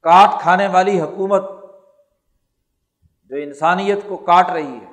کاٹ 0.00 0.40
کھانے 0.40 0.68
والی 0.68 1.00
حکومت 1.00 1.42
جو 3.24 3.36
انسانیت 3.36 3.98
کو 4.08 4.16
کاٹ 4.16 4.50
رہی 4.50 4.76
ہے۔ 4.76 4.91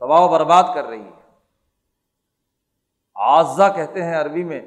تباہ 0.00 0.20
و 0.20 0.28
برباد 0.28 0.64
کر 0.74 0.84
رہی 0.84 1.02
ہے 1.02 1.16
آزا 3.16 3.68
کہتے 3.68 4.02
ہیں 4.02 4.14
عربی 4.16 4.44
میں، 4.44 4.60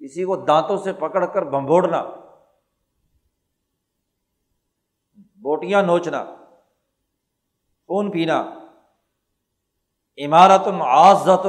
کسی 0.00 0.24
کو 0.24 0.36
دانتوں 0.36 0.76
سے 0.76 0.92
پکڑ 0.92 1.24
کر 1.26 1.42
بمبوڑنا 1.42 2.02
بوٹیاں 5.42 5.82
نوچنا، 5.82 6.24
خون 7.88 8.10
پینا 8.10 8.40
عمارت 10.18 10.68
آزت 10.82 11.46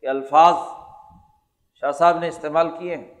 کے 0.00 0.08
الفاظ 0.08 0.54
شاہ 1.82 1.90
صاحب 1.90 2.18
نے 2.18 2.28
استعمال 2.28 2.70
کیے 2.78 2.96
ہیں 2.96 3.14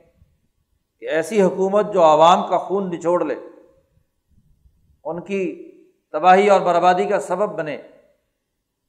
کہ 1.02 1.08
ایسی 1.10 1.42
حکومت 1.42 1.92
جو 1.92 2.02
عوام 2.04 2.46
کا 2.48 2.58
خون 2.58 2.90
نچوڑ 2.90 3.24
لے، 3.24 3.34
ان 5.04 5.20
کی 5.24 5.42
تباہی 6.14 6.48
اور 6.50 6.60
بربادی 6.60 7.04
کا 7.08 7.20
سبب 7.20 7.56
بنے۔ 7.58 7.76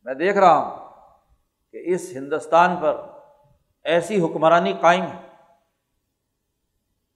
میں 0.03 0.13
دیکھ 0.13 0.37
رہا 0.37 0.57
ہوں 0.57 0.79
کہ 1.71 1.81
اس 1.85 2.11
ہندوستان 2.11 2.75
پر 2.81 3.01
ایسی 3.83 4.21
حکمرانی 4.21 4.73
قائم 4.81 5.03
ہے۔ 5.03 5.27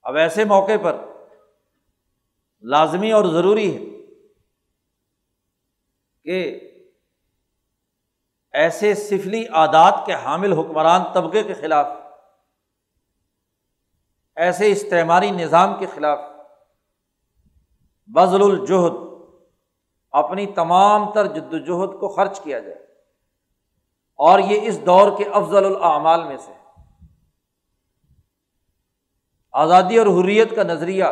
اب 0.01 0.15
ایسے 0.15 0.43
موقع 0.43 0.77
پر 0.83 0.95
لازمی 2.61 3.11
اور 3.11 3.25
ضروری 3.25 3.69
ہے 3.75 3.95
کہ 6.23 6.59
ایسے 8.51 8.93
سفلی 8.95 9.47
عادات 9.47 10.03
کے 10.05 10.13
حامل 10.13 10.53
حکمران 10.53 11.01
طبقے 11.13 11.43
کے 11.43 11.53
خلاف، 11.53 11.87
ایسے 14.35 14.71
استعماری 14.71 15.31
نظام 15.31 15.79
کے 15.79 15.85
خلاف 15.85 16.19
بزل 18.07 18.41
الجہد 18.41 19.06
اپنی 20.11 20.45
تمام 20.45 21.11
تر 21.11 21.27
جد 21.27 21.53
وجہد 21.53 21.99
کو 21.99 22.15
خرچ 22.15 22.39
کیا 22.39 22.59
جائے۔ 22.59 22.87
اور 24.15 24.39
یہ 24.39 24.61
اس 24.61 24.85
دور 24.85 25.17
کے 25.17 25.23
افضل 25.23 25.65
الاعمال 25.65 26.23
میں 26.23 26.37
سے 26.37 26.51
آزادی 29.51 29.97
اور 29.97 30.07
حریت 30.07 30.55
کا 30.55 30.63
نظریہ 30.63 31.03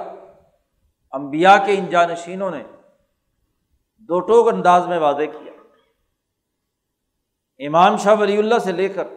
امبیا 1.11 1.57
کے 1.57 1.77
ان 1.77 1.85
جانشینوں 1.85 2.51
نے 2.51 2.63
دو 3.97 4.19
ٹوک 4.19 4.53
انداز 4.53 4.87
میں 4.87 4.99
واضح 4.99 5.23
کیا۔ 5.31 5.51
امام 7.67 7.97
شاہ 7.97 8.15
ولی 8.19 8.37
اللہ 8.37 8.59
سے 8.59 8.71
لے 8.71 8.89
کر 8.89 9.07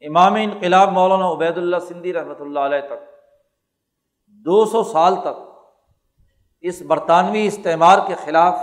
امام 0.00 0.34
انقلاب 0.34 0.92
مولانا 0.92 1.30
عبید 1.30 1.56
اللہ 1.56 1.76
سندھی 1.88 2.12
رحمۃ 2.12 2.40
اللہ 2.40 2.60
علیہ 2.60 2.80
تک 2.80 3.10
دو 4.26 4.64
سو 4.64 4.84
سال 4.84 5.14
تک 5.14 5.49
اس 6.60 6.82
برطانوی 6.82 7.46
استعمار 7.46 7.98
کے 8.06 8.14
خلاف 8.14 8.54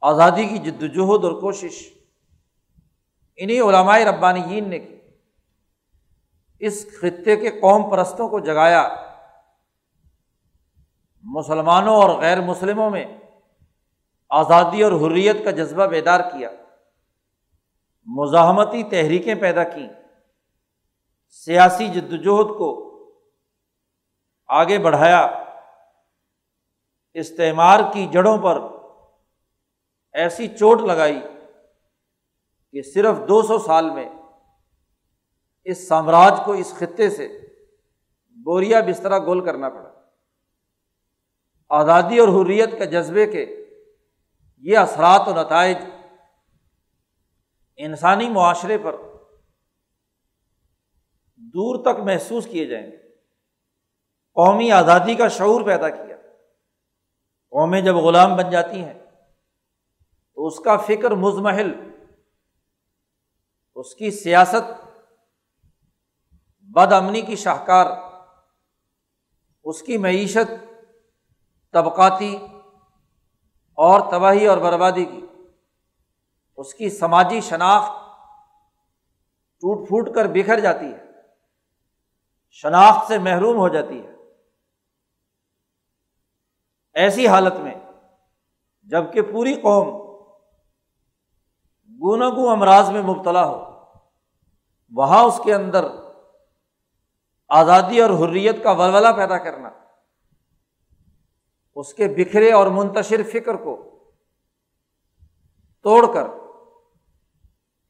آزادی 0.00 0.46
کی 0.46 0.58
جد 0.58 0.82
وجہد 0.82 1.24
اور 1.24 1.40
کوشش 1.40 1.92
انہیں 3.36 3.60
علمائے 3.60 4.04
ربانیین 4.04 4.68
نے 4.68 4.78
کی۔ 4.78 5.00
اس 6.58 6.86
خطے 7.00 7.36
کے 7.36 7.50
قوم 7.50 7.90
پرستوں 7.90 8.28
کو 8.28 8.40
جگایا۔ 8.40 8.88
مسلمانوں 11.22 11.94
اور 11.94 12.10
غیر 12.10 12.40
مسلموں 12.40 12.90
میں 12.90 13.18
آزادی 14.30 14.82
اور 14.82 14.92
حریت 14.92 15.36
کا 15.44 15.50
جذبہ 15.50 15.86
بیدار 15.86 16.20
کیا۔ 16.20 16.50
مزاحمتی 18.06 18.82
تحریکیں 18.82 19.34
پیدا 19.34 19.64
کیں۔ 19.64 19.88
سیاسی 21.28 21.88
جد 21.88 22.12
وجہد 22.12 22.58
کو 22.58 22.90
آگے 24.48 24.78
بڑھایا۔ 24.78 25.49
استعمار 27.14 27.80
کی 27.92 28.06
جڑوں 28.06 28.38
پر 28.38 28.60
ایسی 30.12 30.48
چوٹ 30.48 30.80
لگائی 30.80 31.20
کہ 32.72 32.82
صرف 32.82 33.16
دو 33.28 33.42
سو 33.42 33.58
سال 33.58 33.90
میں 33.90 34.08
اس 35.64 35.88
سامراج 35.88 36.32
کو 36.44 36.52
اس 36.52 36.74
خطے 36.78 37.10
سے 37.10 37.28
بوریا 38.30 38.80
بسترا 38.80 39.18
گول 39.18 39.44
کرنا 39.44 39.68
پڑا۔ 39.68 39.90
آزادی 41.68 42.18
اور 42.18 42.28
حریت 42.28 42.78
کے 42.78 42.86
جذبے 42.86 43.26
کے 43.26 43.66
یہ 44.58 44.78
اثرات 44.78 45.28
و 45.28 45.42
نتائج 45.42 45.76
انسانی 47.76 48.28
معاشرے 48.28 48.78
پر 48.78 48.96
دور 51.36 51.82
تک 51.82 52.00
محسوس 52.00 52.46
کیے 52.46 52.66
جائیں 52.66 52.90
گے۔ 52.90 52.96
قومی 54.34 54.72
آزادی 54.72 55.14
کا 55.14 55.28
شعور 55.28 55.62
پیدا 55.62 55.88
کیا۔ 55.88 56.16
قومیں 57.52 57.80
جب 57.80 57.94
غلام 57.96 58.36
بن 58.36 58.50
جاتی 58.50 58.82
ہیں، 58.84 58.98
تو 60.36 60.46
اس 60.46 60.58
کا 60.58 60.76
فکر 60.76 61.10
مزمحل 61.16 61.72
اس 63.76 63.94
کی 63.94 64.10
سیاست 64.10 64.70
بد 66.70 66.92
امنی 66.92 67.20
کی 67.20 67.36
شاہکار، 67.36 67.86
اس 69.64 69.82
کی 69.82 69.98
معیشت 69.98 70.50
طبقاتی 71.74 72.34
اور 73.78 74.00
تباہی 74.10 74.46
اور 74.46 74.58
بربادی 74.58 75.04
کی، 75.04 75.20
اس 76.58 76.74
کی 76.74 76.90
سماجی 76.90 77.40
شناخت 77.40 77.98
ٹوٹ 79.62 79.86
پھوٹ 79.88 80.14
کر 80.14 80.26
بکھر 80.26 80.60
جاتی 80.60 80.86
ہے، 80.86 81.04
شناخت 82.50 83.08
سے 83.08 83.18
محروم 83.18 83.56
ہو 83.56 83.68
جاتی 83.68 84.00
ہے۔ 84.06 84.12
ایسی 86.96 87.26
حالت 87.28 87.54
میں 87.54 87.74
جبکہ 88.88 89.22
پوری 89.22 89.54
قوم 89.54 89.88
گونا 92.00 92.28
گو 92.28 92.48
امراض 92.48 92.90
میں 92.90 93.02
مبتلا 93.02 93.44
ہو، 93.46 93.58
وہاں 94.92 95.22
اس 95.24 95.40
کے 95.44 95.54
اندر 95.54 95.84
آزادی 97.50 98.00
اور 98.00 98.10
حریت 98.20 98.62
کا 98.62 98.72
ولولہ 98.72 99.08
پیدا 99.16 99.38
کرنا، 99.38 99.70
اس 101.76 101.92
کے 101.94 102.08
بکھرے 102.16 102.52
اور 102.52 102.66
منتشر 102.66 103.22
فکر 103.32 103.56
کو 103.56 103.76
توڑ 105.84 106.12
کر 106.14 106.26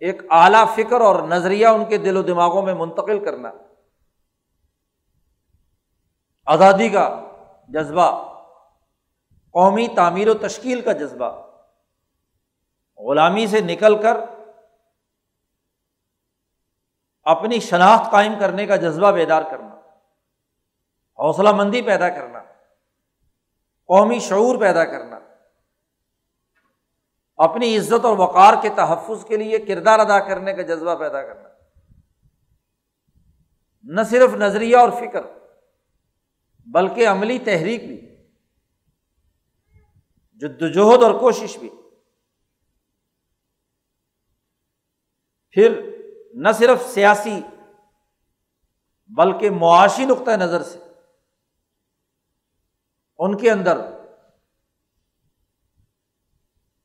ایک 0.03 0.23
اعلی 0.31 0.65
فکر 0.75 1.01
اور 1.01 1.23
نظریہ 1.29 1.67
ان 1.67 1.85
کے 1.85 1.97
دل 1.99 2.17
و 2.17 2.23
دماغوں 2.23 2.63
میں 2.63 2.75
منتقل 2.75 3.25
کرنا، 3.25 3.51
آزادی 6.47 6.89
کا 6.89 7.09
جذبہ 7.69 8.11
قومی 9.51 9.87
تعمیر 9.97 10.29
و 10.29 10.35
تشکیل 10.35 10.81
کا 10.81 10.93
جذبہ۔ 10.93 11.31
غلامی 12.99 13.47
سے 13.47 13.61
نکل 13.61 14.03
کر 14.03 14.17
اپنی 17.23 17.61
شناخت 17.61 18.11
قائم 18.11 18.33
کرنے 18.41 18.67
کا 18.67 18.77
جذبہ 18.77 19.11
بیدار 19.11 19.43
کرنا، 19.43 19.75
حوصلہ 21.19 21.53
مندی 21.53 21.83
پیدا 21.83 22.09
کرنا، 22.09 22.43
قومی 23.89 24.19
شعور 24.19 24.59
پیدا 24.59 24.85
کرنا، 24.85 25.19
اپنی 27.37 27.77
عزت 27.77 28.05
اور 28.05 28.19
وقار 28.19 28.55
کے 28.63 28.69
تحفظ 28.69 29.25
کے 29.25 29.37
لیے 29.37 29.59
کردار 29.59 29.99
ادا 29.99 30.19
کرنے 30.19 30.53
کا 30.53 30.63
جذبہ 30.63 30.95
پیدا 30.95 31.23
کرنا۔ 31.23 31.49
نہ 33.83 34.01
صرف 34.03 34.35
نظریہ 34.35 34.77
اور 34.77 34.91
فکر، 34.91 35.23
بلکہ 36.67 37.09
عملی 37.09 37.39
تحریک 37.39 37.87
بھی۔ 37.87 38.10
جدوجہد 40.41 41.03
اور 41.03 41.21
کوشش 41.21 41.59
بھی۔ 41.59 41.71
پھر 45.51 45.81
نہ 46.35 46.53
صرف 46.53 46.83
سیاسی 46.87 47.41
بلکہ 49.11 49.51
معاشی 49.51 50.05
نقطۂ 50.05 50.31
نظر 50.31 50.63
سے 50.63 50.79
ان 53.19 53.37
کے 53.37 53.51
اندر 53.51 53.79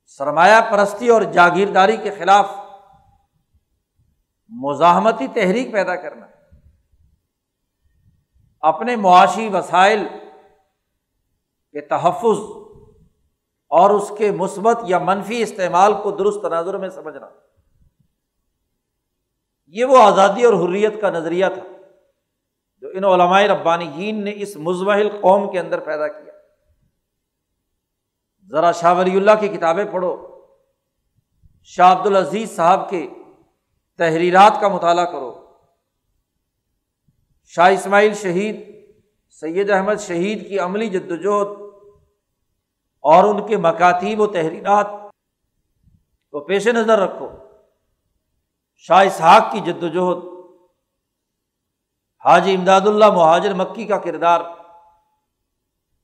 سرمایہ 0.06 0.60
پرستی 0.70 1.08
اور 1.08 1.22
جاگیرداری 1.22 1.96
کے 1.96 2.10
خلاف 2.10 2.50
مزاحمتی 4.48 5.26
تحریک 5.28 5.72
پیدا 5.72 5.96
کرنا، 5.96 6.26
اپنے 8.60 8.96
معاشی 8.96 9.48
وسائل 9.48 10.06
کے 11.74 11.80
تحفظ 11.80 12.65
اور 13.68 13.90
اس 13.90 14.12
کے 14.18 14.30
مثبت 14.30 14.78
یا 14.86 14.98
منفی 14.98 15.42
استعمال 15.42 15.92
کو 16.02 16.10
درست 16.10 16.42
تناظر 16.42 16.78
میں 16.78 16.88
سمجھنا۔ 16.88 17.28
یہ 19.66 19.84
وہ 19.84 19.98
آزادی 19.98 20.44
اور 20.44 20.54
حریت 20.54 21.00
کا 21.00 21.10
نظریہ 21.10 21.46
تھا 21.54 21.62
جو 22.80 22.88
ان 22.88 23.04
علماء 23.04 23.42
ربانیین 23.42 24.24
نے 24.24 24.32
اس 24.34 24.56
مزمحل 24.56 25.08
قوم 25.08 25.52
کے 25.52 25.58
اندر 25.58 25.80
پیدا 25.80 26.08
کیا۔ 26.08 26.32
ذرا 28.50 28.72
شاہ 28.72 28.98
ولی 28.98 29.16
اللہ 29.16 29.30
کی 29.40 29.48
کتابیں 29.48 29.84
پڑھو۔ 29.84 30.40
شاہ 31.64 31.98
عبد 31.98 32.06
العزیز 32.06 32.56
صاحب 32.56 32.90
کے 32.90 33.08
تحریرات 33.98 34.60
کا 34.60 34.68
مطالعہ 34.68 35.04
کرو۔ 35.04 35.46
شاہ 37.44 37.72
اسماعیل 37.72 38.14
شہید، 38.14 38.86
سید 39.30 39.70
احمد 39.70 40.00
شہید 40.00 40.48
کی 40.48 40.58
عملی 40.58 40.88
جد 40.88 41.12
وجہد 41.12 41.65
اور 43.06 43.24
ان 43.24 43.46
کے 43.46 43.56
مکاتیب 43.56 44.20
و 44.20 44.26
تحریرات 44.26 44.86
کو 46.32 46.40
پیش 46.44 46.66
نظر 46.68 46.98
رکھو۔ 46.98 47.28
شاہ 48.86 49.04
اسحاق 49.06 49.52
کی 49.52 49.60
جد 49.60 49.82
وجہد 49.82 50.24
حاجی 52.24 52.54
امداد 52.54 52.86
اللہ 52.86 53.10
مہاجر 53.10 53.54
مکی 53.54 53.84
کا 53.84 53.98
کردار، 53.98 54.40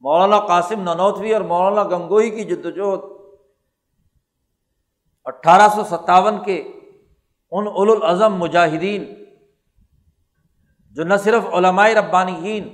مولانا 0.02 0.38
قاسم 0.46 0.80
ننوتوی 0.80 1.32
اور 1.32 1.40
مولانا 1.42 1.82
گنگوئی 1.88 2.30
کی 2.30 2.44
جد 2.44 2.64
وجہد 2.66 3.10
اٹھارہ 5.26 5.68
سو 5.68 5.84
ستاون 5.84 6.42
کے 6.44 6.56
ان 7.52 7.66
الاظم 7.66 8.38
مجاہدین، 8.38 9.04
جو 10.96 11.04
نہ 11.04 11.16
صرف 11.16 11.54
علماء 11.54 11.88
ربانیین، 11.90 12.64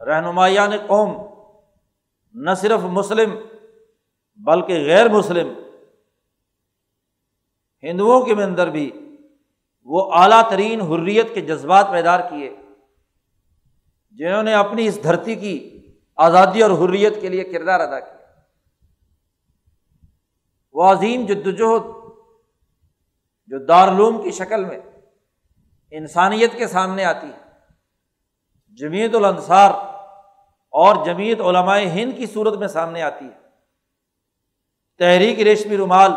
رہنمایان 0.00 0.72
قوم 0.86 1.12
نہ 2.34 2.54
صرف 2.54 2.80
مسلم 2.80 3.34
بلکہ 4.34 4.84
غیر 4.84 5.08
مسلم 5.08 5.52
ہندوؤں 7.82 8.24
کے 8.24 8.32
اندر 8.32 8.70
بھی 8.70 8.90
وہ 9.84 10.12
اعلیٰ 10.12 10.50
ترین 10.50 10.80
حریت 10.80 11.34
کے 11.34 11.40
جذبات 11.40 11.90
پیدار 11.90 12.20
کیے، 12.20 12.56
جنہوں 14.10 14.42
نے 14.42 14.54
اپنی 14.54 14.86
اس 14.86 15.02
دھرتی 15.02 15.34
کی 15.34 15.86
آزادی 16.16 16.62
اور 16.62 16.70
حریت 16.70 17.20
کے 17.20 17.28
لیے 17.28 17.44
کردار 17.44 17.80
ادا 17.80 18.00
کیا۔ 18.00 18.16
وہ 20.72 20.84
عظیم 20.84 21.26
جدوجہد 21.26 21.82
جو 23.46 23.64
دارالعلوم 23.64 24.22
کی 24.22 24.30
شکل 24.30 24.64
میں 24.64 24.80
انسانیت 25.90 26.56
کے 26.56 26.66
سامنے 26.66 27.04
آتی 27.04 27.26
ہے۔ 27.26 27.38
جمیعت 28.76 29.14
الانصار 29.14 29.70
اور 30.74 31.04
جمیعت 31.06 31.40
علماء 31.40 31.78
ہند 31.78 32.16
کی 32.16 32.26
صورت 32.26 32.54
میں 32.54 32.68
سامنے 32.68 33.02
آتی 33.02 33.24
ہے۔ 33.24 33.44
تحریک 34.98 35.38
ریشمی 35.40 35.76
رومال، 35.76 36.10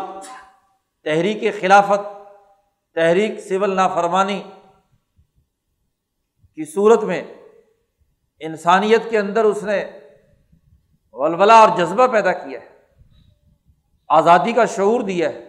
تحریک 1.04 1.60
خلافت، 1.60 2.32
تحریک 2.94 3.40
سول 3.40 3.76
نافرمانی 3.76 4.42
کی 6.54 6.64
صورت 6.64 7.04
میں 7.04 7.24
انسانیت 8.40 9.10
کے 9.10 9.18
اندر 9.18 9.44
اس 9.44 9.62
نے 9.62 9.90
ولولا 11.12 11.54
اور 11.54 11.68
جذبہ 11.76 12.06
پیدا 12.06 12.32
کیا 12.32 12.60
ہے۔ 12.60 12.68
آزادی 14.08 14.52
کا 14.52 14.64
شعور 14.64 15.00
دیا 15.00 15.28
ہے۔ 15.28 15.48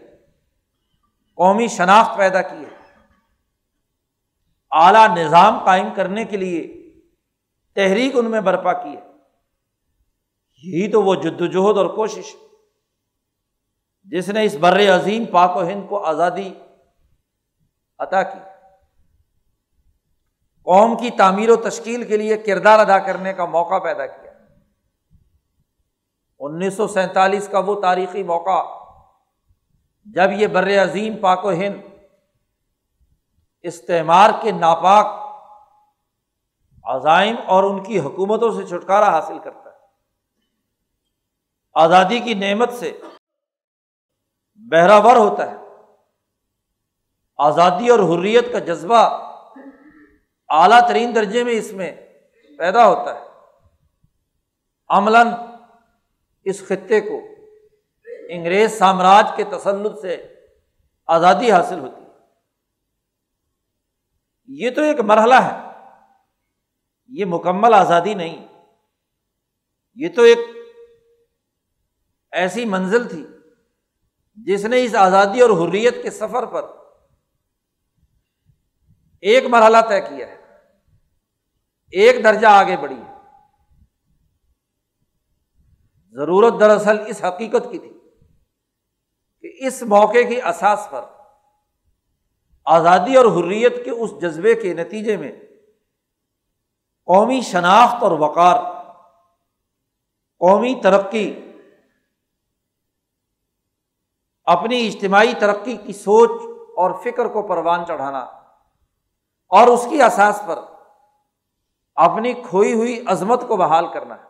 قومی 1.36 1.68
شناخت 1.68 2.18
پیدا 2.18 2.42
کی 2.42 2.58
ہے۔ 2.58 2.80
اعلیٰ 4.72 5.18
نظام 5.18 5.66
قائم 5.66 5.88
کرنے 5.96 6.26
کے 6.26 6.38
لیے 6.38 6.79
تحریک 7.76 8.16
ان 8.16 8.32
میں 8.32 8.42
برپا 8.42 8.74
کی 8.74 8.90
ہے۔ 8.90 9.10
یہی 10.64 10.92
تو 10.92 11.04
وہ 11.04 11.16
جد 11.16 11.42
وجہد 11.42 11.78
اور 11.78 11.86
کوشش 11.86 12.36
جس 14.04 14.30
نے 14.30 14.44
اس 14.44 14.56
بر 14.56 14.96
عظیم 14.96 15.26
پاک 15.26 15.58
و 15.58 15.62
ہند 15.62 15.90
کو 15.90 16.06
آزادی 16.06 16.54
عطا 18.00 18.24
کی۔ 18.24 18.40
قوم 20.64 20.98
کی 20.98 21.10
تعمیر 21.10 21.50
و 21.50 21.56
تشکیل 21.56 22.04
کے 22.04 22.18
لیے 22.18 22.38
کردار 22.38 22.80
ادا 22.80 23.00
کرنے 23.00 23.34
کا 23.34 23.46
موقع 23.46 23.80
پیدا 23.80 24.06
کیا۔ 24.06 24.32
انیس 26.40 26.74
سو 26.74 26.88
سینتالیس 26.88 27.48
کا 27.48 27.60
وہ 27.60 27.82
تاریخی 27.82 28.24
موقع، 28.24 28.64
جب 30.06 30.32
یہ 30.32 30.48
بر 30.48 30.84
عظیم 30.84 31.18
پاک 31.18 31.46
و 31.46 31.52
ہند 31.52 31.82
استعمار 33.62 34.30
کے 34.42 34.52
ناپاک 34.52 35.29
عزائم 36.90 37.36
اور 37.48 37.64
ان 37.64 37.84
کی 37.84 38.00
حکومتوں 38.00 38.52
سے 38.52 38.68
چھٹکارا 38.68 39.10
حاصل 39.10 39.40
کرتا 39.40 39.70
ہے۔ 39.70 39.76
آزادی 41.74 42.20
کی 42.20 42.34
نعمت 42.34 42.74
سے 42.74 43.02
بہراور 44.56 45.16
ہوتا 45.16 45.52
ہے۔ 45.52 45.56
آزادی 47.38 47.90
اور 47.90 48.00
حریت 48.00 48.52
کا 48.52 48.60
جذبہ 48.60 49.34
اعلیٰ 50.50 50.88
ترین 50.88 51.16
درجے 51.16 51.44
میں 51.44 51.54
اس 51.54 51.72
میں 51.74 51.96
پیدا 52.58 52.88
ہوتا 52.88 53.16
ہے۔ 53.16 53.26
عملاً 54.90 55.28
اس 56.44 56.68
خطے 56.68 57.02
کو 57.02 57.22
انگریز 58.30 58.80
سامراج 58.80 59.32
کے 59.36 59.44
تسلط 59.44 60.02
سے 60.02 60.36
آزادی 61.08 61.52
حاصل 61.52 61.80
ہوتی 61.80 62.02
ہے۔ 62.02 62.10
یہ 64.48 64.70
تو 64.72 64.82
ایک 64.82 65.00
مرحلہ 65.00 65.36
ہے۔ 65.36 65.69
یہ 67.10 67.26
مکمل 67.26 67.74
آزادی 67.74 68.14
نہیں۔ 68.14 68.48
یہ 69.96 70.10
تو 70.16 70.22
ایک 70.22 70.38
ایسی 72.32 72.66
منزل 72.66 73.10
تھی 73.10 73.28
جس 74.36 74.66
نے 74.66 74.84
اس 74.84 74.96
آزادی 74.96 75.42
اور 75.42 75.50
حریت 75.50 76.04
کے 76.04 76.12
سفر 76.12 76.46
پر 76.46 76.66
ایک 79.22 79.46
مرحلہ 79.46 79.78
طے 79.90 80.02
کیا 80.02 80.28
ہے۔ 80.28 80.38
ایک 81.92 82.24
درجہ 82.24 82.48
آگے 82.48 82.78
بڑھی 82.78 83.02
ہے۔ 83.02 83.14
ضرورت 86.12 86.60
دراصل 86.60 87.00
اس 87.08 87.24
حقیقت 87.24 87.68
کی 87.72 87.80
تھی 87.80 88.00
کہ 89.42 89.66
اس 89.66 89.82
موقع 89.82 90.30
کی 90.30 90.42
اساس 90.42 90.80
پر 90.92 91.02
آزادی 92.66 93.16
اور 93.16 93.26
حریت 93.26 93.86
کے 93.86 93.92
اس 93.92 94.12
جذبے 94.22 94.56
کے 94.56 94.74
نتیجے 94.74 95.18
میں 95.18 95.32
قومی 97.10 97.42
شناخت 97.42 98.04
اور 98.04 98.12
وقار، 98.12 98.56
قومی 100.42 100.80
ترقی، 100.84 101.42
اپنی 104.46 104.88
اجتماعی 104.88 105.34
ترقی 105.40 105.78
کی 105.78 105.94
سوچ 105.94 106.30
اور 106.78 106.92
فکر 107.04 107.28
کو 107.28 107.42
پروان 107.42 107.86
چڑھانا 107.86 108.20
اور 109.52 109.68
اس 109.68 109.88
کی 109.90 110.02
اساس 110.02 110.42
پر 110.48 110.60
اپنی 111.96 112.34
کھوئی 112.34 112.74
ہوئی 112.74 113.04
عظمت 113.08 113.48
کو 113.48 113.58
بحال 113.58 113.92
کرنا 113.94 114.16
ہے۔ 114.16 114.28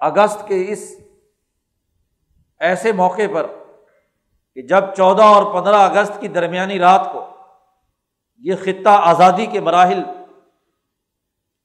اگست 0.00 0.48
کے 0.48 0.64
اس 0.68 0.94
ایسے 2.58 2.92
موقع 2.92 3.28
پر 3.34 3.46
کہ 4.54 4.62
جب 4.62 4.94
چودہ 4.96 5.22
اور 5.22 5.54
پندرہ 5.54 5.76
اگست 5.76 6.20
کی 6.20 6.28
درمیانی 6.28 6.78
رات 6.78 7.08
کو 7.12 7.21
یہ 8.42 8.54
خطہ 8.62 8.88
آزادی 8.88 9.46
کے 9.46 9.60
مراحل 9.60 10.02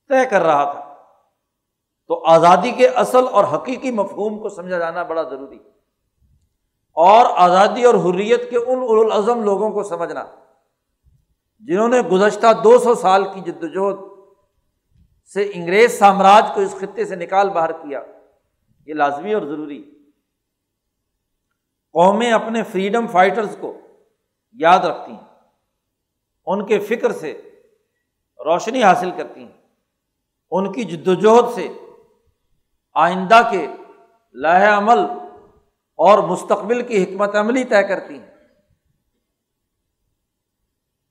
طے 0.10 0.26
کر 0.26 0.42
رہا 0.42 0.72
تھا۔ 0.72 0.88
تو 2.08 2.24
آزادی 2.26 2.72
کے 2.72 2.88
اصل 2.88 3.28
اور 3.32 3.44
حقیقی 3.44 3.92
مفہوم 3.92 4.40
کو 4.40 4.50
سمجھا 4.50 4.78
جانا 4.78 5.04
بڑا 5.04 5.24
ضروری 5.24 5.60
اور 6.98 7.26
آزادی 7.36 7.84
اور 7.84 7.96
حریت 7.96 8.50
کے 8.50 8.58
ان 8.58 8.80
الاظم 8.90 9.44
لوگوں 9.44 9.70
کو 9.70 9.84
سمجھنا۔ 9.84 10.26
جنہوں 11.60 11.88
نے 11.88 12.02
گزشتہ 12.02 12.48
دو 12.64 12.78
سو 12.80 12.96
سال 12.96 13.24
کی 13.24 13.40
جد 13.42 13.64
وجہد 13.64 14.00
سے 15.34 15.52
انگریز 15.54 16.00
سامراج 16.00 16.46
کو 16.54 16.62
اس 16.62 16.76
خطے 16.80 17.06
سے 17.06 17.16
نکال 17.16 17.50
باہر 17.50 17.72
کیا، 17.72 18.02
یہ 18.86 18.94
لازمی 18.94 19.34
اور 19.34 19.42
ضروری 19.42 19.82
قومیں 21.94 22.32
اپنے 22.32 22.64
فریڈم 22.64 23.08
فائٹرز 23.08 23.58
کو 23.62 23.74
یاد 24.52 24.80
رکھتی 24.80 25.12
ہیں۔ 25.12 25.27
ان 26.48 26.66
کے 26.66 26.80
فکر 26.80 27.12
سے 27.12 27.52
روشنی 28.46 28.84
حاصل 28.84 29.12
کرتی 29.12 29.40
ہیں۔ 29.40 29.62
ان 30.52 30.72
کی 30.72 30.84
جد 30.84 31.08
وجہد 31.08 31.54
سے 31.56 31.68
آئندہ 32.94 33.42
کے 33.52 33.68
لاہ 34.34 34.78
عمل 34.78 35.00
اور 35.96 36.20
مستقبل 36.20 36.82
کی 36.82 37.04
حکمت 37.04 37.36
عملی 37.36 37.64
طے 37.64 37.88
کرتی 37.88 38.20
ہیں۔ 38.20 38.32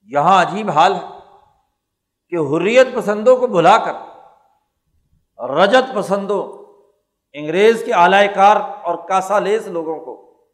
یہاں 0.02 0.42
عجیب 0.42 0.70
حال 0.70 0.94
ہے 0.94 1.18
کہ 2.28 2.36
حریت 2.36 2.86
پسندوں 2.94 3.36
کو 3.36 3.46
بھلا 3.46 3.78
کر، 3.78 3.94
رجت 5.50 5.94
پسندوں، 5.94 6.64
انگریز 7.32 7.82
کے 7.86 7.92
اعلی 7.92 8.28
کار 8.34 8.56
اور 8.56 9.08
کاسا 9.08 9.38
لیس 9.38 9.66
لوگوں 9.66 10.00
کو 10.00 10.44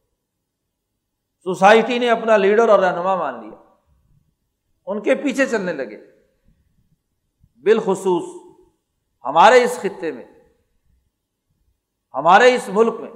سوسائٹی 1.44 1.98
نے 1.98 2.10
اپنا 2.10 2.36
لیڈر 2.36 2.68
اور 2.68 2.78
رہنما 2.78 3.16
مان 3.16 3.40
لیا۔ 3.40 3.61
ان 4.86 5.02
کے 5.02 5.14
پیچھے 5.14 5.46
چلنے 5.46 5.72
لگے۔ 5.72 5.96
بالخصوص 7.62 8.56
ہمارے 9.24 9.64
اس 9.64 9.78
خطے 9.78 10.12
میں، 10.12 10.24
ہمارے 12.14 12.54
اس 12.54 12.68
ملک 12.68 13.00
میں 13.00 13.10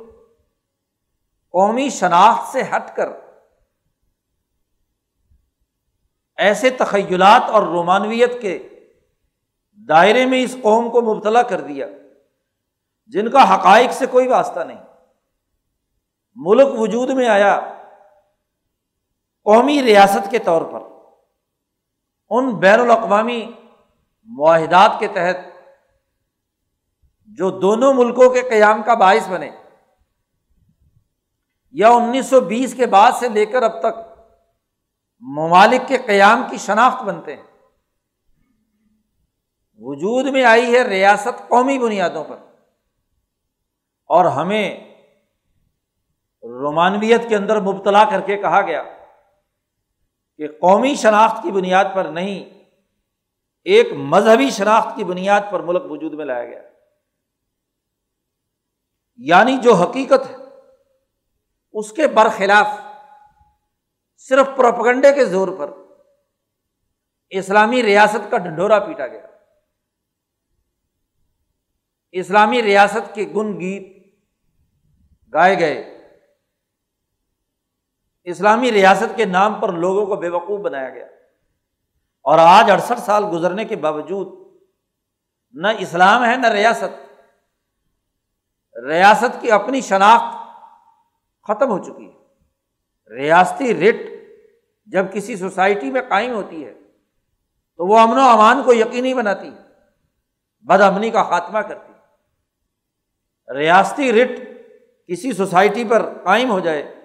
قومی 1.53 1.89
شناخت 1.91 2.53
سے 2.53 2.63
ہٹ 2.63 2.97
کر 2.97 3.09
ایسے 6.37 6.71
تخیلات 6.71 7.51
اور 7.51 7.63
رومانویت 7.63 8.43
کے 8.43 8.69
دائرے 9.89 10.27
میں 10.27 10.43
اس 10.43 10.57
قوم 10.63 10.91
کو 10.91 11.15
مبتلا 11.15 11.43
کر 11.43 11.61
دیا، 11.61 11.87
جن 13.07 13.31
کا 13.31 13.55
حقائق 13.55 13.93
سے 13.93 14.07
کوئی 14.07 14.27
واسطہ 14.27 14.61
نہیں۔ 14.61 14.83
ملک 16.35 16.81
وجود 16.81 17.11
میں 17.11 17.29
آیا 17.29 17.61
قومی 19.45 19.83
ریاست 19.83 20.31
کے 20.31 20.39
طور 20.39 20.63
پر۔ 20.63 20.96
ان 22.31 22.55
بین 22.57 22.81
الاقوامی 22.81 23.41
معاہدات 24.29 24.99
کے 24.99 25.09
تحت 25.09 25.37
جو 27.39 27.51
دونوں 27.61 27.93
ملکوں 27.95 28.29
کے 28.31 28.43
قیام 28.49 28.83
کا 28.83 28.95
باعث 28.95 29.29
بنے، 29.29 29.51
یا 31.75 31.89
انیس 31.89 32.27
سو 32.27 32.41
بیس 32.41 32.75
کے 32.75 32.87
بعد 32.87 33.13
سے 33.21 33.29
لے 33.29 33.45
کر 33.47 33.63
اب 33.63 33.81
تک 33.81 33.97
ممالک 35.23 35.89
کے 35.89 35.97
قیام 35.97 36.43
کی 36.51 36.57
شناخت 36.57 37.03
بنتے 37.03 37.37
ہیں۔ 37.37 37.43
وجود 39.81 40.27
میں 40.27 40.45
آئی 40.45 40.73
ہے 40.75 40.83
ریاست 40.83 41.49
قومی 41.49 41.79
بنیادوں 41.79 42.25
پر، 42.25 42.37
اور 44.11 44.25
ہمیں 44.25 44.67
رومانویت 46.43 47.29
کے 47.29 47.37
اندر 47.37 47.61
مبتلا 47.61 48.05
کر 48.05 48.21
کے 48.21 48.37
کہا 48.37 48.61
گیا۔ 48.61 48.83
کہ 50.37 50.49
قومی 50.49 50.95
شناخت 50.95 51.43
کی 51.43 51.51
بنیاد 51.51 51.85
پر 51.95 52.05
نہیں، 52.05 52.65
ایک 53.65 53.93
مذہبی 53.93 54.51
شناخت 54.51 54.97
کی 54.97 55.05
بنیاد 55.05 55.41
پر 55.51 55.61
ملک 55.61 55.83
وجود 55.85 56.15
میں 56.15 56.25
لایا 56.25 56.45
گیا۔ 56.45 56.63
یعنی 59.17 59.57
جو 59.57 59.75
حقیقت 59.75 60.31
ہے، 60.31 60.37
اس 61.73 61.93
کے 61.93 62.07
برخلاف 62.07 62.67
صرف 64.17 64.47
پروپگنڈے 64.57 65.13
کے 65.13 65.25
زور 65.25 65.49
پر 65.59 65.71
اسلامی 67.31 67.83
ریاست 67.83 68.31
کا 68.31 68.39
ڈنڈورا 68.39 68.79
پیٹا 68.79 69.07
گیا۔ 69.07 69.27
اسلامی 72.13 72.63
ریاست 72.63 73.15
کے 73.15 73.23
گن 73.23 73.61
گیت 73.61 74.15
گائے 75.33 75.59
گئے۔ 75.59 75.96
اسلامی 78.27 78.73
ریاست 78.73 79.17
کے 79.17 79.25
نام 79.25 79.55
پر 79.55 79.73
لوگوں 79.73 80.07
کو 80.07 80.17
بے 80.17 80.29
وقوف 80.29 80.61
بنایا 80.61 80.91
گیا۔ 80.91 81.07
اور 82.23 82.39
آج 82.39 82.71
اڑسٹھ 82.71 83.01
سال 83.01 83.25
گزرنے 83.33 83.65
کے 83.65 83.77
باوجود 83.77 84.59
نہ 85.53 85.67
اسلام 85.79 86.25
ہے 86.25 86.37
نہ 86.37 86.47
ریاست۔ 86.47 87.17
ریاست 88.87 89.41
کی 89.41 89.51
اپنی 89.51 89.81
شناخت 89.81 90.37
ختم 91.43 91.71
ہو 91.71 91.79
چکی 91.79 92.11
ہے۔ 92.11 92.17
ریاستی 93.15 93.75
رٹ 93.75 93.97
جب 94.87 95.13
کسی 95.13 95.37
سوسائٹی 95.37 95.91
میں 95.91 96.03
قائم 96.09 96.35
ہوتی 96.35 96.65
ہے 96.65 96.75
تو 97.77 97.87
وہ 97.87 97.99
امن 97.99 98.17
و 98.17 98.21
امان 98.21 98.63
کو 98.63 98.73
یقینی 98.73 99.15
بناتی 99.15 99.49
ہے، 99.49 99.63
بد 100.61 100.81
امنی 100.81 101.11
کا 101.11 101.23
خاتمہ 101.23 101.59
کرتی 101.59 101.93
ہے۔ 101.93 101.97
ریاستی 103.59 104.13
رٹ 104.13 104.31
کسی 105.07 105.33
سوسائٹی 105.33 105.85
پر 105.85 106.13
قائم 106.25 106.51
ہو 106.51 106.61
جائے 106.61 106.96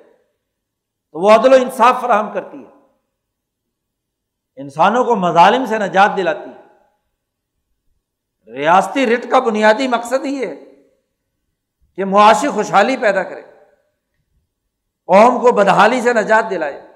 تو 1.12 1.20
وہ 1.20 1.32
عدل 1.32 1.54
و 1.54 1.56
انصاف 1.56 2.02
فراہم 2.02 2.34
کرتی 2.34 2.58
ہے۔ 2.58 2.72
انسانوں 4.56 5.04
کو 5.04 5.16
مظالم 5.16 5.66
سے 5.66 5.78
نجات 5.78 6.12
دلاتی 6.18 6.50
ہے۔ 6.50 6.62
ریاستی 8.58 9.16
رٹ 9.16 9.32
کا 9.32 9.40
بنیادی 9.40 9.88
مقصد 9.88 10.26
ہی 10.26 10.46
ہے 10.46 10.56
کہ 11.96 12.06
معاشی 12.06 12.48
خوشحالی 12.50 12.98
پیدا 12.98 13.24
کرے۔ 13.24 13.42
قوم 15.06 15.42
کو 15.42 15.52
بدحالی 15.52 16.02
سے 16.02 16.14
نجات 16.14 16.46
دلائے۔ 16.50 16.88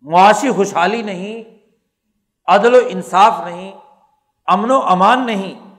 معاشی 0.00 0.50
خوشحالی 0.50 1.02
نہیں، 1.02 1.66
عدل 2.46 2.74
و 2.74 2.78
انصاف 2.88 3.40
نہیں، 3.44 3.72
امن 4.46 4.70
و 4.70 4.80
امان 4.80 5.26
نہیں، 5.26 5.74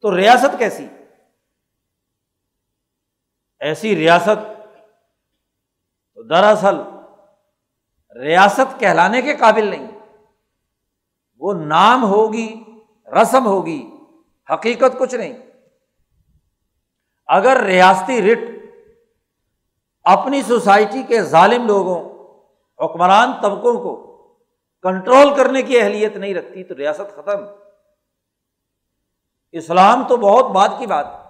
تو 0.00 0.16
ریاست 0.16 0.58
کیسی؟ 0.58 0.88
ایسی 3.62 3.96
ریاست 3.96 4.62
تو 6.14 6.22
دراصل 6.22 6.76
ریاست 8.20 8.80
کہلانے 8.80 9.22
کے 9.22 9.36
قابل 9.36 9.66
نہیں۔ 9.66 9.90
وہ 11.38 11.52
نام 11.52 12.04
ہوگی، 12.04 12.64
رسم 13.22 13.46
ہوگی، 13.46 13.90
حقیقت 14.52 14.98
کچھ 14.98 15.14
نہیں۔ 15.14 15.38
اگر 17.26 17.62
ریاستی 17.64 18.32
رٹ 18.32 18.38
اپنی 20.02 20.42
سوسائٹی 20.42 21.02
کے 21.02 21.22
ظالم 21.22 21.66
لوگوں، 21.66 22.04
حکمران 22.84 23.32
طبقوں 23.42 23.74
کو 23.74 24.12
کنٹرول 24.82 25.34
کرنے 25.34 25.62
کی 25.62 25.80
اہلیت 25.80 26.16
نہیں 26.16 26.34
رکھتی 26.34 26.64
تو 26.64 26.76
ریاست 26.76 27.16
ختم۔ 27.16 27.44
اسلام 29.52 30.08
تو 30.08 30.16
بہت 30.16 30.50
بات 30.50 30.70
کی 30.78 30.86
بات۔ 30.86 31.21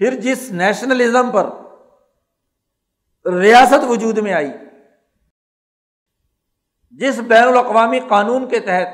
پھر 0.00 0.14
جس 0.20 0.50
نیشنلزم 0.52 1.30
پر 1.30 1.50
ریاست 3.26 3.84
وجود 3.88 4.18
میں 4.18 4.32
آئی، 4.32 4.50
جس 6.90 7.18
بین 7.18 7.48
الاقوامی 7.48 8.00
قانون 8.00 8.48
کے 8.48 8.60
تحت 8.60 8.88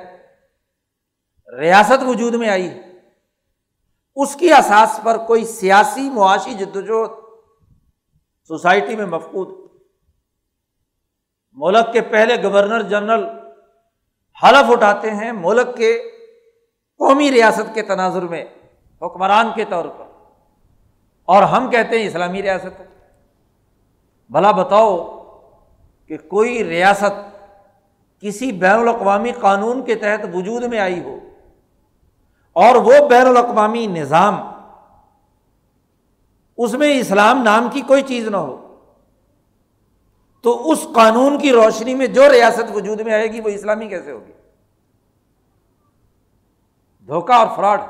ریاست 1.61 2.03
وجود 2.07 2.35
میں 2.35 2.49
آئی، 2.49 2.69
اس 4.17 4.35
کی 4.37 4.53
اساس 4.53 5.01
پر 5.05 5.17
کوئی 5.27 5.45
سیاسی 5.45 6.09
معاشی 6.11 6.55
جدوجہد 6.55 7.17
سوسائٹی 8.51 8.97
میں 8.97 9.07
مفقود۔ 9.07 9.49
ملک 11.57 11.93
کے 11.93 12.01
پہلے 12.01 12.43
گورنر 12.43 12.83
جنرل 12.83 13.25
حلف 14.37 14.71
اٹھاتے 14.71 15.11
ہیں 15.11 15.33
ملک 15.33 15.77
کے 15.77 15.93
قومی 17.01 17.31
ریاست 17.31 17.75
کے 17.75 17.83
تناظر 17.83 18.23
میں، 18.23 18.45
حکمران 19.03 19.51
کے 19.55 19.65
طور 19.65 19.85
پر۔ 19.85 20.08
اور 21.29 21.43
ہم 21.43 21.71
کہتے 21.71 21.99
ہیں 21.99 22.07
اسلامی 22.07 22.43
ریاست 22.43 22.83
بھلا 24.31 24.51
بتاؤ 24.51 24.97
کہ 26.07 26.17
کوئی 26.19 26.64
ریاست 26.64 27.37
کسی 28.21 28.53
بین 28.53 28.79
الاقوامی 28.79 29.33
قانون 29.33 29.85
کے 29.85 29.95
تحت 29.95 30.27
وجود 30.35 30.62
میں 30.62 30.79
آئی 30.79 31.01
ہو 31.01 31.19
اور 32.53 32.75
وہ 32.75 33.09
بین 33.09 33.27
الاقوامی 33.27 33.87
نظام 33.87 34.41
اس 36.59 36.73
میں 36.75 37.01
اسلام 37.01 37.43
نام 37.43 37.69
کی 37.73 37.81
کوئی 37.81 38.03
چیز 38.03 38.29
نہ 38.29 38.37
ہو، 38.37 38.79
تو 40.43 40.71
اس 40.71 40.87
قانون 40.95 41.38
کی 41.38 41.53
روشنی 41.53 41.95
میں 41.95 42.07
جو 42.07 42.33
ریاست 42.33 42.77
وجود 42.77 43.01
میں 43.01 43.14
آئے 43.14 43.27
گی 43.27 43.41
وہ 43.41 43.49
اسلامی 43.49 43.88
کیسے 43.88 44.11
ہوگی؟ 44.11 44.33
دھوکہ 47.07 47.33
اور 47.33 47.47
فراڈ۔ 47.57 47.81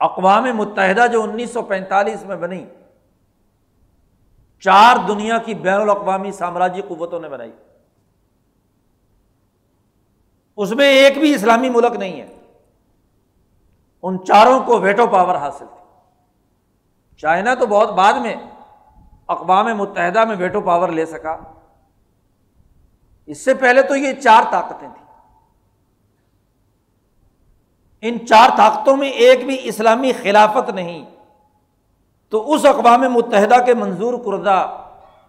اقوام 0.00 0.44
متحدہ 0.54 1.06
جو 1.12 1.22
انیس 1.22 1.50
سو 1.50 1.62
پینتالیس 1.62 2.22
میں 2.22 2.36
بنی، 2.36 2.66
چار 4.60 4.96
دنیا 5.08 5.38
کی 5.38 5.54
بین 5.54 5.80
الاقوامی 5.80 6.32
سامراجی 6.32 6.82
قوتوں 6.82 7.20
نے 7.20 7.28
بنائی۔ 7.28 7.52
اس 10.56 10.72
میں 10.72 10.86
ایک 10.86 11.18
بھی 11.18 11.34
اسلامی 11.34 11.70
ملک 11.70 11.96
نہیں 11.96 12.20
ہے۔ 12.20 12.36
ان 14.02 14.24
چاروں 14.24 14.60
کو 14.60 14.80
ویٹو 14.80 15.06
پاور 15.06 15.34
حاصل 15.34 15.64
تھی۔ 15.66 15.84
چائنا 17.16 17.54
تو 17.54 17.66
بہت 17.66 17.90
بعد 17.90 18.12
میں 18.12 18.36
اقوام 19.28 19.66
متحدہ 19.66 20.24
میں 20.24 20.36
ویٹو 20.36 20.60
پاور 20.60 20.88
لے 20.88 21.06
سکا۔ 21.06 21.36
اس 23.26 23.44
سے 23.44 23.54
پہلے 23.54 23.82
تو 23.82 23.96
یہ 23.96 24.12
چار 24.12 24.42
طاقتیں 24.50 24.88
تھیں۔ 24.94 24.99
ان 28.02 28.26
چار 28.26 28.48
طاقتوں 28.56 28.96
میں 28.96 29.10
ایک 29.10 29.46
بھی 29.46 29.56
اسلامی 29.62 30.12
خلافت 30.12 30.70
نہیں۔ 30.70 31.04
تو 32.30 32.52
اس 32.52 32.64
اقوام 32.64 33.00
متحدہ 33.00 33.64
کے 33.66 33.74
منظور 33.74 34.14
کردہ 34.24 34.84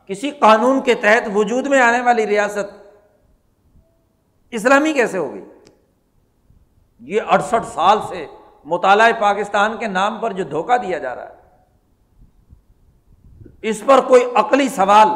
کسی 0.08 0.32
قانون 0.32 0.82
کے 0.82 0.94
تحت 0.94 1.30
وجود 1.36 1.68
میں 1.68 1.82
آنے 1.82 2.02
والی 2.02 2.28
ریاست 2.28 2.98
اسلامی 4.52 4.94
کیسے 4.94 5.18
ہوگی؟ 5.18 5.42
یہ 7.00 7.22
اڑسٹھ 7.28 7.68
سال 7.74 7.98
سے 8.10 8.28
مطالعہ 8.66 9.12
پاکستان 9.20 9.78
کے 9.78 9.88
نام 9.88 10.18
پر 10.20 10.34
جو 10.34 10.44
دھوکہ 10.44 10.78
دیا 10.78 10.98
جا 10.98 11.16
رہا 11.16 11.28
ہے۔ 11.30 11.36
اس 13.62 13.84
پر 13.86 14.02
کوئی 14.02 14.24
عقلی 14.36 14.70
سوال، 14.70 15.08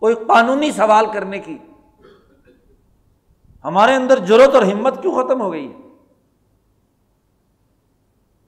کوئی 0.00 0.14
قانونی 0.14 0.72
سوال 0.72 1.06
کرنے 1.12 1.38
کی 1.38 1.58
ہمارے 3.64 3.94
اندر 3.94 4.24
ضرورت 4.24 4.54
اور 4.54 4.62
ہمت 4.62 5.02
کیوں 5.02 5.24
ختم 5.24 5.40
ہو 5.40 5.52
گئی؟ 5.52 5.72
ہے 5.72 5.91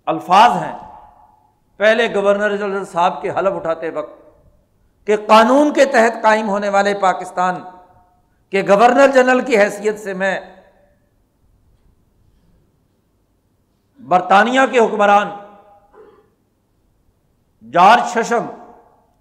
الفاظ 0.06 0.62
ہیں۔ 0.62 0.78
پہلے 1.76 2.14
گورنر 2.14 2.56
جنرل 2.56 2.84
صاحب 2.84 3.22
کے 3.22 3.30
حلف 3.30 3.52
اٹھاتے 3.52 3.90
وقت 3.90 4.22
کہ 5.06 5.16
قانون 5.16 5.72
کے 5.72 5.84
تحت 5.84 6.22
قائم 6.22 6.48
ہونے 6.48 6.68
والے 6.68 6.94
پاکستان 6.94 7.62
کے 8.50 8.62
گورنر 8.68 9.06
جنرل 9.14 9.40
کی 9.40 9.58
حیثیت 9.58 10.00
سے 10.00 10.14
میں 10.14 10.40
برطانیہ 13.98 14.60
کے 14.70 14.78
حکمران 14.78 15.28
جارج 17.70 18.18
ششم 18.18 18.46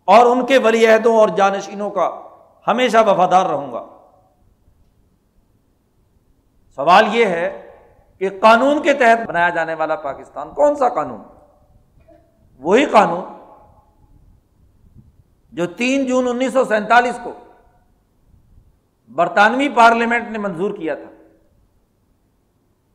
اور 0.05 0.25
ان 0.25 0.45
کے 0.45 0.57
ولی 0.57 0.87
عہدوں 0.87 1.17
اور 1.17 1.29
جانشینوں 1.29 1.89
کا 1.89 2.21
ہمیشہ 2.67 2.97
وفادار 3.07 3.45
رہوں 3.45 3.71
گا۔ 3.71 3.85
سوال 6.75 7.15
یہ 7.15 7.25
ہے 7.25 7.62
کہ 8.17 8.29
قانون 8.41 8.83
کے 8.83 8.93
تحت 8.93 9.27
بنایا 9.27 9.49
جانے 9.49 9.73
والا 9.73 9.95
پاکستان، 9.95 10.49
کون 10.49 10.75
سا 10.75 10.89
قانون؟ 10.89 11.21
وہی 12.59 12.85
قانون 12.85 13.23
جو 15.51 15.65
تین 15.65 16.05
جون 16.05 16.27
انیس 16.27 16.53
سو 16.53 16.65
سینتالیس 16.65 17.19
کو 17.23 17.33
برطانوی 19.09 19.69
پارلیمنٹ 19.69 20.31
نے 20.31 20.37
منظور 20.37 20.71
کیا 20.71 20.95
تھا۔ 20.95 21.09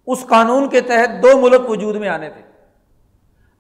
اس 0.07 0.26
قانون 0.26 0.68
کے 0.68 0.81
تحت 0.81 1.22
دو 1.22 1.40
ملک 1.40 1.70
وجود 1.70 1.96
میں 1.96 2.09
آنے 2.09 2.31
تھے۔ 2.31 2.42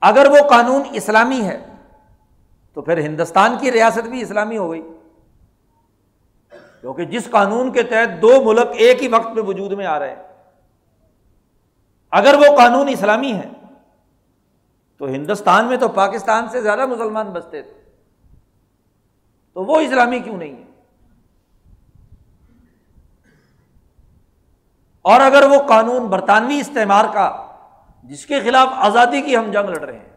اگر 0.00 0.26
وہ 0.30 0.48
قانون 0.48 0.82
اسلامی 0.92 1.40
ہے، 1.40 1.66
تو 2.74 2.82
پھر 2.82 2.98
ہندوستان 2.98 3.56
کی 3.60 3.72
ریاست 3.72 4.08
بھی 4.08 4.22
اسلامی 4.22 4.58
ہو 4.58 4.70
گئی۔ 4.70 4.82
کیونکہ 6.80 7.04
جس 7.04 7.30
قانون 7.30 7.72
کے 7.72 7.82
تحت 7.82 8.22
دو 8.22 8.44
ملک 8.44 8.68
ایک 8.72 9.02
ہی 9.02 9.08
وقت 9.08 9.34
میں 9.34 9.42
وجود 9.42 9.72
میں 9.72 9.86
آ 9.86 9.98
رہے 9.98 10.10
ہیں۔ 10.10 10.27
اگر 12.10 12.34
وہ 12.34 12.56
قانون 12.56 12.88
اسلامی 12.88 13.32
ہے، 13.32 13.48
تو 14.98 15.06
ہندوستان 15.06 15.66
میں 15.66 15.76
تو 15.76 15.88
پاکستان 15.88 16.48
سے 16.48 16.62
زیادہ 16.62 16.86
مسلمان 16.86 17.30
بستے 17.30 17.62
تھے۔ 17.62 17.72
تو 19.52 19.64
وہ 19.64 19.80
اسلامی 19.80 20.18
کیوں 20.18 20.36
نہیں 20.36 20.56
ہے؟ 20.56 20.64
اور 25.02 25.20
اگر 25.20 25.42
وہ 25.42 25.58
قانون 25.68 26.06
برطانوی 26.06 26.60
استعمار 26.60 27.04
کا، 27.12 27.52
جس 28.02 28.26
کے 28.26 28.40
خلاف 28.40 28.68
آزادی 28.70 29.22
کی 29.22 29.36
ہم 29.36 29.50
جنگ 29.50 29.68
لڑ 29.68 29.80
رہے 29.80 29.98
ہیں، 29.98 30.16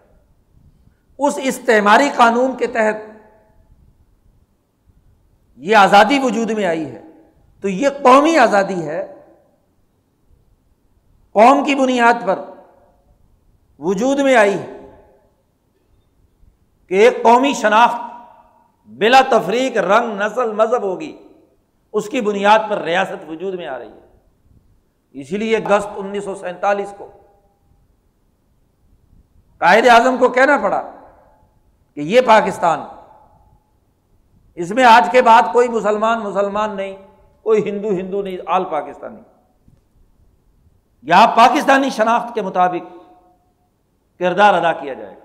اس 1.17 1.39
استعماری 1.43 2.10
قانون 2.15 2.58
کے 2.58 2.67
تحت 2.67 2.95
یہ 5.58 5.75
آزادی 5.75 6.19
وجود 6.19 6.51
میں 6.51 6.65
آئی 6.65 6.86
ہے، 6.86 7.01
تو 7.62 7.69
یہ 7.69 7.89
قومی 8.01 8.38
آزادی 8.38 8.88
ہے 8.88 9.20
قوم 11.36 11.63
کی 11.63 11.76
بنیاد 11.76 12.26
پر 12.26 12.39
وجود 13.80 14.20
میں 14.20 14.36
آئی 14.36 14.54
ہے 14.54 14.80
کہ 16.88 16.94
ایک 16.94 17.24
قومی 17.24 17.54
شناخت 17.54 18.00
بلا 18.89 19.22
تفریق، 19.30 19.78
رنگ، 19.78 20.22
نسل، 20.22 20.52
مذہب 20.52 20.82
ہوگی، 20.82 21.17
اس 21.94 22.10
کی 22.10 22.22
بنیاد 22.22 22.60
پر 22.70 22.82
ریاست 22.82 23.30
وجود 23.30 23.54
میں 23.54 23.67
آ 23.67 23.80
رہی 23.80 23.88
ہے۔ 23.88 24.00
اسی 25.12 25.38
لیے 25.38 25.58
اگست 25.58 25.88
انیس 25.96 26.24
سو 26.24 26.36
سینتالیس 26.36 26.94
کو 26.98 27.10
قائد 29.62 29.88
اعظم 29.88 30.17
کو 30.17 30.30
کہنا 30.30 30.58
پڑا 30.58 30.82
کہ 31.96 32.02
یہ 32.02 32.22
پاکستان، 32.22 32.80
اس 34.58 34.72
میں 34.72 34.84
آج 34.84 35.10
کے 35.12 35.22
بعد 35.22 35.52
کوئی 35.54 35.67
مسلمان 35.67 36.20
مسلمان 36.20 36.76
نہیں، 36.76 36.96
کوئی 37.41 37.70
ہندو 37.70 37.89
ہندو 37.89 38.22
نہیں، 38.22 38.38
آل 38.48 38.63
پاکستانی۔ 38.63 39.22
یہاں 41.02 41.28
پاکستانی 41.28 41.90
شناخت 41.90 42.36
کے 42.36 42.42
مطابق 42.42 42.94
کردار 44.20 44.54
ادا 44.54 44.74
کیا 44.74 44.94
جائے۔ 44.94 45.16
گا 45.16 45.22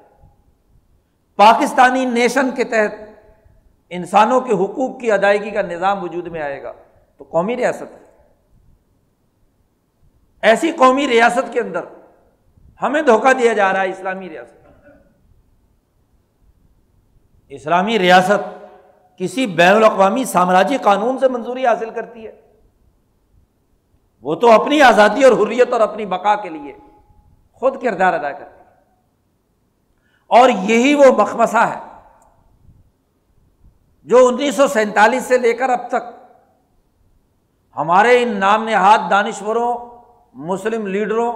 پاکستانی 1.36 2.04
نیشن 2.04 2.50
کے 2.50 2.64
تحت 2.64 2.94
انسانوں 3.90 4.40
کے 4.40 4.52
حقوق 4.52 5.00
کی 5.00 5.12
ادائیگی 5.12 5.50
کا 5.50 5.62
نظام 5.62 6.02
وجود 6.02 6.26
میں 6.26 6.42
آئے 6.42 6.62
گا 6.62 6.72
تو 7.16 7.24
قومی 7.24 7.56
ریاست 7.56 7.82
ہے۔ 7.82 8.06
ایسی 10.42 10.72
قومی 10.72 11.08
ریاست 11.08 11.52
کے 11.52 11.60
اندر 11.60 11.84
ہمیں 12.82 13.02
دھوکہ 13.02 13.32
دیا 13.32 13.52
جا 13.52 13.72
رہا 13.72 13.82
ہے 13.82 13.88
اسلامی 13.88 14.28
ریاست۔ 14.28 14.66
اسلامی 17.48 17.98
ریاست 17.98 18.66
کسی 19.18 19.46
بین 19.46 19.74
الاقوامی 19.74 20.24
سامراجی 20.24 20.76
قانون 20.76 21.18
سے 21.18 21.28
منظوری 21.28 21.66
حاصل 21.66 21.90
کرتی 21.90 22.26
ہے۔ 22.26 22.45
وہ 24.26 24.34
تو 24.34 24.50
اپنی 24.50 24.82
آزادی 24.82 25.24
اور 25.24 25.32
حریت 25.32 25.72
اور 25.72 25.80
اپنی 25.80 26.06
بقا 26.06 26.34
کے 26.34 26.48
لیے 26.48 26.72
خود 27.52 27.82
کردار 27.82 28.12
ادا 28.12 28.32
کرتی 28.32 28.60
ہے 28.60 28.64
اور 30.26 30.48
یہی 30.48 30.94
وہ 30.94 31.04
مخمسہ 31.18 31.56
ہے 31.56 31.80
جو 34.02 34.26
انیس 34.26 34.56
سو 34.56 34.66
سینتالیس 34.66 35.22
سے 35.22 35.38
لے 35.38 35.52
کر 35.52 35.68
اب 35.68 35.88
تک 35.88 36.10
ہمارے 37.76 38.22
ان 38.22 38.28
نام 38.28 38.64
نہاد 38.64 38.98
دانشوروں، 39.10 40.00
مسلم 40.34 40.86
لیڈروں 40.86 41.32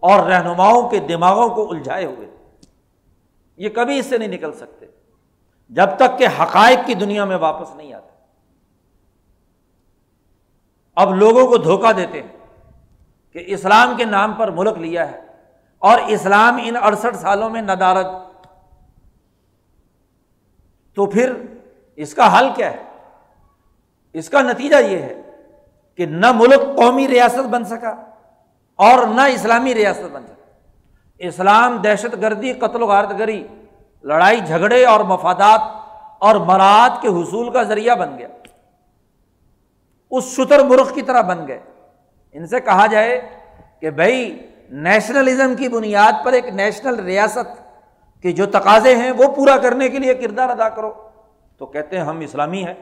اور 0.00 0.26
رہنماؤں 0.26 0.88
کے 0.88 0.98
دماغوں 0.98 1.48
کو 1.48 1.70
الجھائے 1.70 2.04
ہوئے 2.04 2.30
یہ 3.56 3.68
کبھی 3.68 3.98
اس 3.98 4.06
سے 4.06 4.18
نہیں 4.18 4.28
نکل 4.28 4.52
سکتے 4.52 4.86
جب 5.68 5.88
تک 5.96 6.18
کہ 6.18 6.26
حقائق 6.42 6.78
کی 6.86 6.94
دنیا 6.94 7.24
میں 7.24 7.36
واپس 7.36 7.76
نہیں 7.76 7.92
آتے۔ 7.92 8.17
اب 10.98 11.14
لوگوں 11.14 11.46
کو 11.46 11.56
دھوکہ 11.56 11.92
دیتے 11.92 12.22
ہیں 12.22 12.28
کہ 13.32 13.44
اسلام 13.46 13.96
کے 13.96 14.04
نام 14.04 14.32
پر 14.32 14.50
ملک 14.50 14.78
لیا 14.78 15.10
ہے 15.10 15.20
اور 15.78 15.98
اسلام 16.06 16.58
ان 16.62 16.76
اڑسٹھ 16.82 17.16
سالوں 17.16 17.50
میں 17.50 17.62
ندارت۔ 17.62 18.06
تو 20.94 21.06
پھر 21.06 21.32
اس 21.96 22.14
کا 22.14 22.38
حل 22.38 22.48
کیا 22.56 22.72
ہے؟ 22.72 22.82
اس 24.12 24.30
کا 24.30 24.42
نتیجہ 24.42 24.76
یہ 24.76 24.98
ہے 24.98 25.22
کہ 25.96 26.06
نہ 26.06 26.32
ملک 26.32 26.60
قومی 26.76 27.08
ریاست 27.08 27.48
بن 27.48 27.64
سکا 27.64 27.90
اور 28.74 29.06
نہ 29.06 29.20
اسلامی 29.20 29.74
ریاست 29.74 30.12
بن 30.12 30.26
سکا۔ 30.26 30.34
اسلام 31.18 31.76
دہشت 31.76 32.16
گردی، 32.22 32.52
قتل 32.52 32.82
و 32.82 32.86
غارت 32.86 33.18
گری، 33.18 33.46
لڑائی 34.04 34.40
جھگڑے 34.40 34.84
اور 34.84 35.00
مفادات 35.00 35.60
اور 36.18 36.36
مراد 36.36 37.02
کے 37.02 37.08
حصول 37.08 37.50
کا 37.50 37.62
ذریعہ 37.62 37.94
بن 37.94 38.18
گیا۔ 38.18 38.28
اس 40.10 40.24
شتر 40.24 40.64
مرخ 40.64 40.94
کی 40.94 41.02
طرح 41.02 41.20
بن 41.20 41.48
گئے۔ 41.48 41.60
ان 42.32 42.46
سے 42.46 42.60
کہا 42.60 42.86
جائے 42.86 43.28
کہ 43.80 43.90
بھائی 43.90 44.46
نیشنلزم 44.70 45.56
کی 45.56 45.68
بنیاد 45.68 46.12
پر 46.24 46.32
ایک 46.32 46.44
نیشنل 46.48 47.00
ریاست 47.00 47.78
کے 48.22 48.32
جو 48.32 48.46
تقاضے 48.46 48.96
ہیں 48.96 49.10
وہ 49.10 49.34
پورا 49.34 49.56
کرنے 49.56 49.88
کے 49.88 49.98
لیے 49.98 50.14
کردار 50.14 50.48
ادا 50.48 50.68
کرو۔ 50.68 51.08
تو 51.56 51.66
کہتے 51.66 51.98
ہیں 51.98 52.04
ہم 52.04 52.20
اسلامی 52.20 52.64
ہیں۔ 52.64 52.74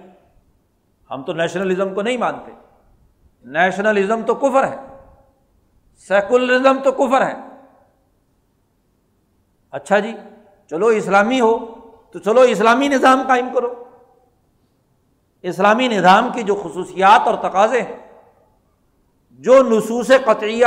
ہم 1.10 1.22
تو 1.22 1.32
نیشنلزم 1.32 1.94
کو 1.94 2.02
نہیں 2.02 2.16
مانتے۔ 2.16 2.52
نیشنلزم 3.44 4.22
تو 4.22 4.34
کفر 4.34 4.68
ہے۔ 4.68 4.76
سیکولرزم 6.08 6.76
تو 6.84 6.92
کفر 6.92 7.26
ہے۔ 7.26 7.34
اچھا 9.70 9.98
جی 9.98 10.12
چلو 10.70 10.86
اسلامی 10.86 11.40
ہو 11.40 11.58
تو 12.12 12.18
چلو 12.18 12.40
اسلامی 12.40 12.88
نظام 12.88 13.22
قائم 13.28 13.48
کرو۔ 13.54 13.84
اسلامی 15.48 15.88
نظام 15.88 16.28
کی 16.34 16.42
جو 16.42 16.54
خصوصیات 16.54 17.26
اور 17.26 17.34
تقاضے 17.42 17.82
ہیں، 17.82 17.96
جو 19.40 19.62
نصوص 19.62 20.10
قطعیہ، 20.24 20.66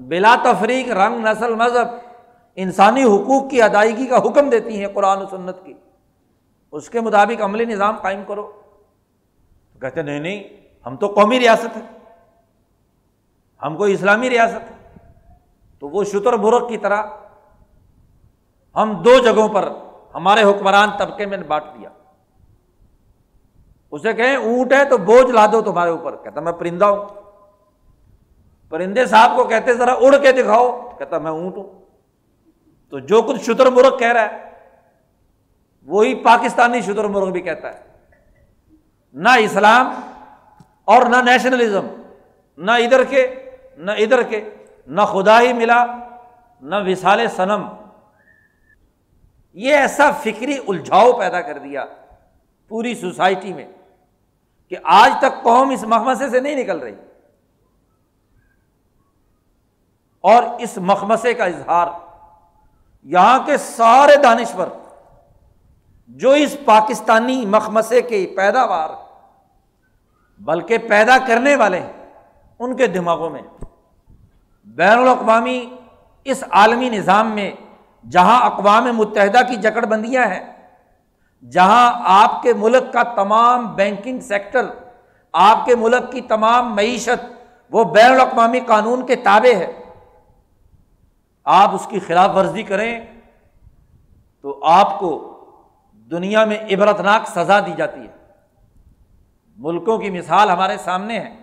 بلا 0.00 0.34
تفریق 0.44 0.90
رنگ، 0.92 1.26
نسل، 1.26 1.54
مذہب، 1.54 1.88
انسانی 2.58 3.04
حقوق 3.04 3.50
کی 3.50 3.62
ادائیگی 3.62 4.06
کا 4.06 4.18
حکم 4.18 4.50
دیتی 4.50 4.80
ہیں 4.80 4.88
قرآن 4.94 5.22
و 5.22 5.26
سنت 5.26 5.64
کی، 5.64 5.74
اس 6.72 6.90
کے 6.90 7.00
مطابق 7.00 7.42
عملی 7.42 7.64
نظام 7.64 7.96
قائم 7.96 8.22
کرو۔ 8.26 8.50
کہتے 9.80 10.02
نہیں 10.02 10.20
نہیں، 10.20 10.42
ہم 10.86 10.96
تو 10.96 11.06
قومی 11.06 11.38
ریاست 11.38 11.76
ہیں، 11.76 11.86
ہم 13.62 13.76
کو 13.76 13.84
اسلامی 13.84 14.30
ریاست 14.30 14.70
ہے 14.70 14.76
تو 15.78 15.88
وہ 15.88 16.04
شتر 16.04 16.36
برق 16.36 16.68
کی 16.68 16.76
طرح 16.76 17.02
ہم 18.76 18.92
دو 19.02 19.18
جگہوں 19.18 19.48
پر 19.48 19.68
ہمارے 20.14 20.42
حکمران 20.42 20.90
طبقے 20.98 21.26
میں 21.26 21.38
نے 21.38 21.44
بانٹ 21.44 21.64
دیا۔ 21.74 21.88
اسے 23.92 24.12
کہیں 24.12 24.36
اونٹ 24.36 24.72
ہے 24.72 24.84
تو 24.84 24.98
بوجھ 24.98 25.30
لا 25.30 25.46
دو 25.46 25.62
تمہارے 25.62 25.90
اوپر۔ 25.90 26.16
کہتا 26.16 26.40
میں 26.40 26.52
پرندہ 26.52 26.84
ہوں۔ 26.84 27.08
پرندے 28.68 29.06
صاحب 29.06 29.36
کو 29.36 29.44
کہتے 29.44 29.74
ذرا 29.74 29.92
اڑ 29.92 30.18
کے 30.18 30.32
دکھاؤ۔ 30.32 30.90
کہتا 30.98 31.18
میں 31.18 31.30
اونٹ 31.30 31.56
ہوں۔ 31.56 31.82
تو 32.90 32.98
جو 32.98 33.22
کچھ 33.22 33.42
شتر 33.42 33.66
مرغ 33.66 33.98
کہہ 33.98 34.12
رہا 34.12 34.22
ہے، 34.22 34.50
وہی 35.82 36.14
پاکستانی 36.14 36.80
شتر 36.80 37.04
مرغ 37.04 37.30
بھی 37.30 37.40
کہتا 37.40 37.74
ہے۔ 37.74 37.80
نہ 39.12 39.28
اسلام 39.28 39.94
اور 40.84 41.02
نہ 41.02 41.16
نیشنلزم 41.16 41.86
نہ 42.56 42.70
ادھر 42.70 43.04
کے، 43.04 43.50
نہ 43.76 43.90
ادھر 43.90 44.22
کے، 44.22 44.48
نہ 44.86 45.00
خدا 45.00 45.40
ہی 45.40 45.52
ملا، 45.52 45.84
نہ 46.60 46.74
وسال 46.86 47.26
سنم 47.36 47.68
یہ 49.52 49.76
ایسا 49.76 50.10
فکری 50.10 50.56
الجھاؤ 50.68 51.12
پیدا 51.12 51.40
کر 51.40 51.58
دیا 51.58 51.84
پوری 52.68 52.94
سوسائٹی 52.94 53.52
میں۔ 53.52 53.66
کہ 54.72 54.78
آج 54.82 55.12
تک 55.18 55.42
قوم 55.42 55.70
اس 55.70 55.82
مخمسے 55.82 56.28
سے 56.28 56.40
نہیں 56.40 56.56
نکل 56.56 56.78
رہی۔ 56.78 56.94
اور 60.20 60.42
اس 60.58 60.78
مخمسے 60.78 61.34
کا 61.34 61.44
اظہار، 61.44 61.86
یہاں 63.02 63.38
کے 63.46 63.56
سارے 63.56 64.16
دانشور 64.22 64.66
جو 66.08 66.30
اس 66.30 66.56
پاکستانی 66.64 67.46
مخمسے 67.46 68.02
کی 68.02 68.26
پیداوار، 68.26 68.88
بلکہ 70.40 70.78
پیدا 70.78 71.18
کرنے 71.18 71.56
والے 71.56 71.80
ہیں، 71.80 72.10
ان 72.58 72.76
کے 72.76 72.86
دماغوں 72.86 73.30
میں۔ 73.30 73.42
بین 74.64 74.98
الاقوامی 74.98 75.76
اس 76.24 76.44
عالمی 76.50 76.88
نظام 76.88 77.30
میں، 77.30 77.52
جہاں 78.10 78.40
اقوام 78.40 78.84
متحدہ 78.84 79.40
کی 79.48 79.56
جکڑ 79.56 79.84
بندیاں 79.84 80.26
ہیں 80.26 80.51
جہاں 81.50 81.92
آپ 82.04 82.42
کے 82.42 82.52
ملک 82.52 82.92
کا 82.92 83.02
تمام 83.02 83.74
بینکنگ 83.74 84.20
سیکٹر، 84.20 84.66
آپ 85.32 85.64
کے 85.64 85.76
ملک 85.76 86.12
کی 86.12 86.20
تمام 86.20 86.74
معیشت، 86.74 87.32
وہ 87.70 87.84
بین 87.84 88.12
الاقوامی 88.12 88.60
قانون 88.60 89.06
کے 89.06 89.16
تابع 89.16 89.58
ہے۔ 89.58 89.72
آپ 91.44 91.74
اس 91.74 91.86
کی 91.90 91.98
خلاف 91.98 92.36
ورزی 92.36 92.62
کریں 92.62 93.00
تو 94.42 94.60
آپ 94.64 94.98
کو 94.98 95.28
دنیا 95.92 96.44
میں 96.44 96.58
عبرتناک 96.70 97.28
سزا 97.28 97.60
دی 97.60 97.72
جاتی 97.76 98.00
ہے۔ 98.00 98.12
ملکوں 99.56 99.98
کی 99.98 100.10
مثال 100.10 100.50
ہمارے 100.50 100.76
سامنے 100.76 101.18
ہے۔ 101.18 101.36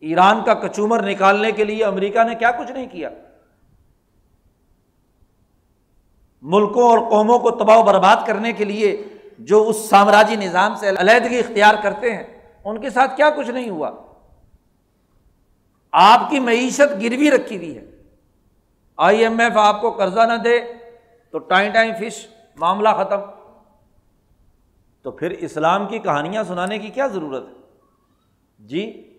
ایران 0.00 0.44
کا 0.44 0.54
کچومر 0.54 1.02
نکالنے 1.02 1.52
کے 1.52 1.64
لیے 1.64 1.84
امریکہ 1.84 2.22
نے 2.22 2.34
کیا 2.34 2.50
کچھ 2.50 2.72
نہیں 2.72 2.86
کیا؟ 2.86 3.08
ملکوں 6.42 6.82
اور 6.82 6.98
قوموں 6.98 7.38
کو 7.38 7.50
تباہ 7.50 7.78
و 7.78 7.82
برباد 7.82 8.16
کرنے 8.26 8.52
کے 8.52 8.64
لیے 8.64 9.04
جو 9.38 9.68
اس 9.68 9.76
سامراجی 9.76 10.36
نظام 10.36 10.74
سے 10.74 10.88
علیحدگی 10.88 11.38
اختیار 11.38 11.74
کرتے 11.82 12.16
ہیں، 12.16 12.22
ان 12.64 12.80
کے 12.80 12.90
ساتھ 12.90 13.16
کیا 13.16 13.30
کچھ 13.30 13.50
نہیں 13.50 13.70
ہوا؟ 13.70 13.90
آپ 15.92 16.30
کی 16.30 16.38
معیشت 16.38 17.02
گروی 17.02 17.30
رکھی 17.30 17.56
ہوئی 17.56 17.76
ہے۔ 17.76 17.84
آئی 18.96 19.22
ایم 19.22 19.40
ایف 19.40 19.56
آپ 19.56 19.80
کو 19.80 19.90
قرضہ 19.90 20.20
نہ 20.20 20.32
دے 20.32 20.60
تو 21.30 21.38
ٹائم 21.38 21.72
ٹائم 21.72 21.94
فش، 22.00 22.26
معاملہ 22.56 22.88
ختم۔ 22.88 23.20
تو 25.02 25.10
پھر 25.10 25.30
اسلام 25.30 25.86
کی 25.86 25.98
کہانیاں 25.98 26.44
سنانے 26.44 26.78
کی 26.78 26.88
کیا 26.88 27.06
ضرورت 27.06 27.48
ہے؟ 27.48 27.52
جی 28.58 29.14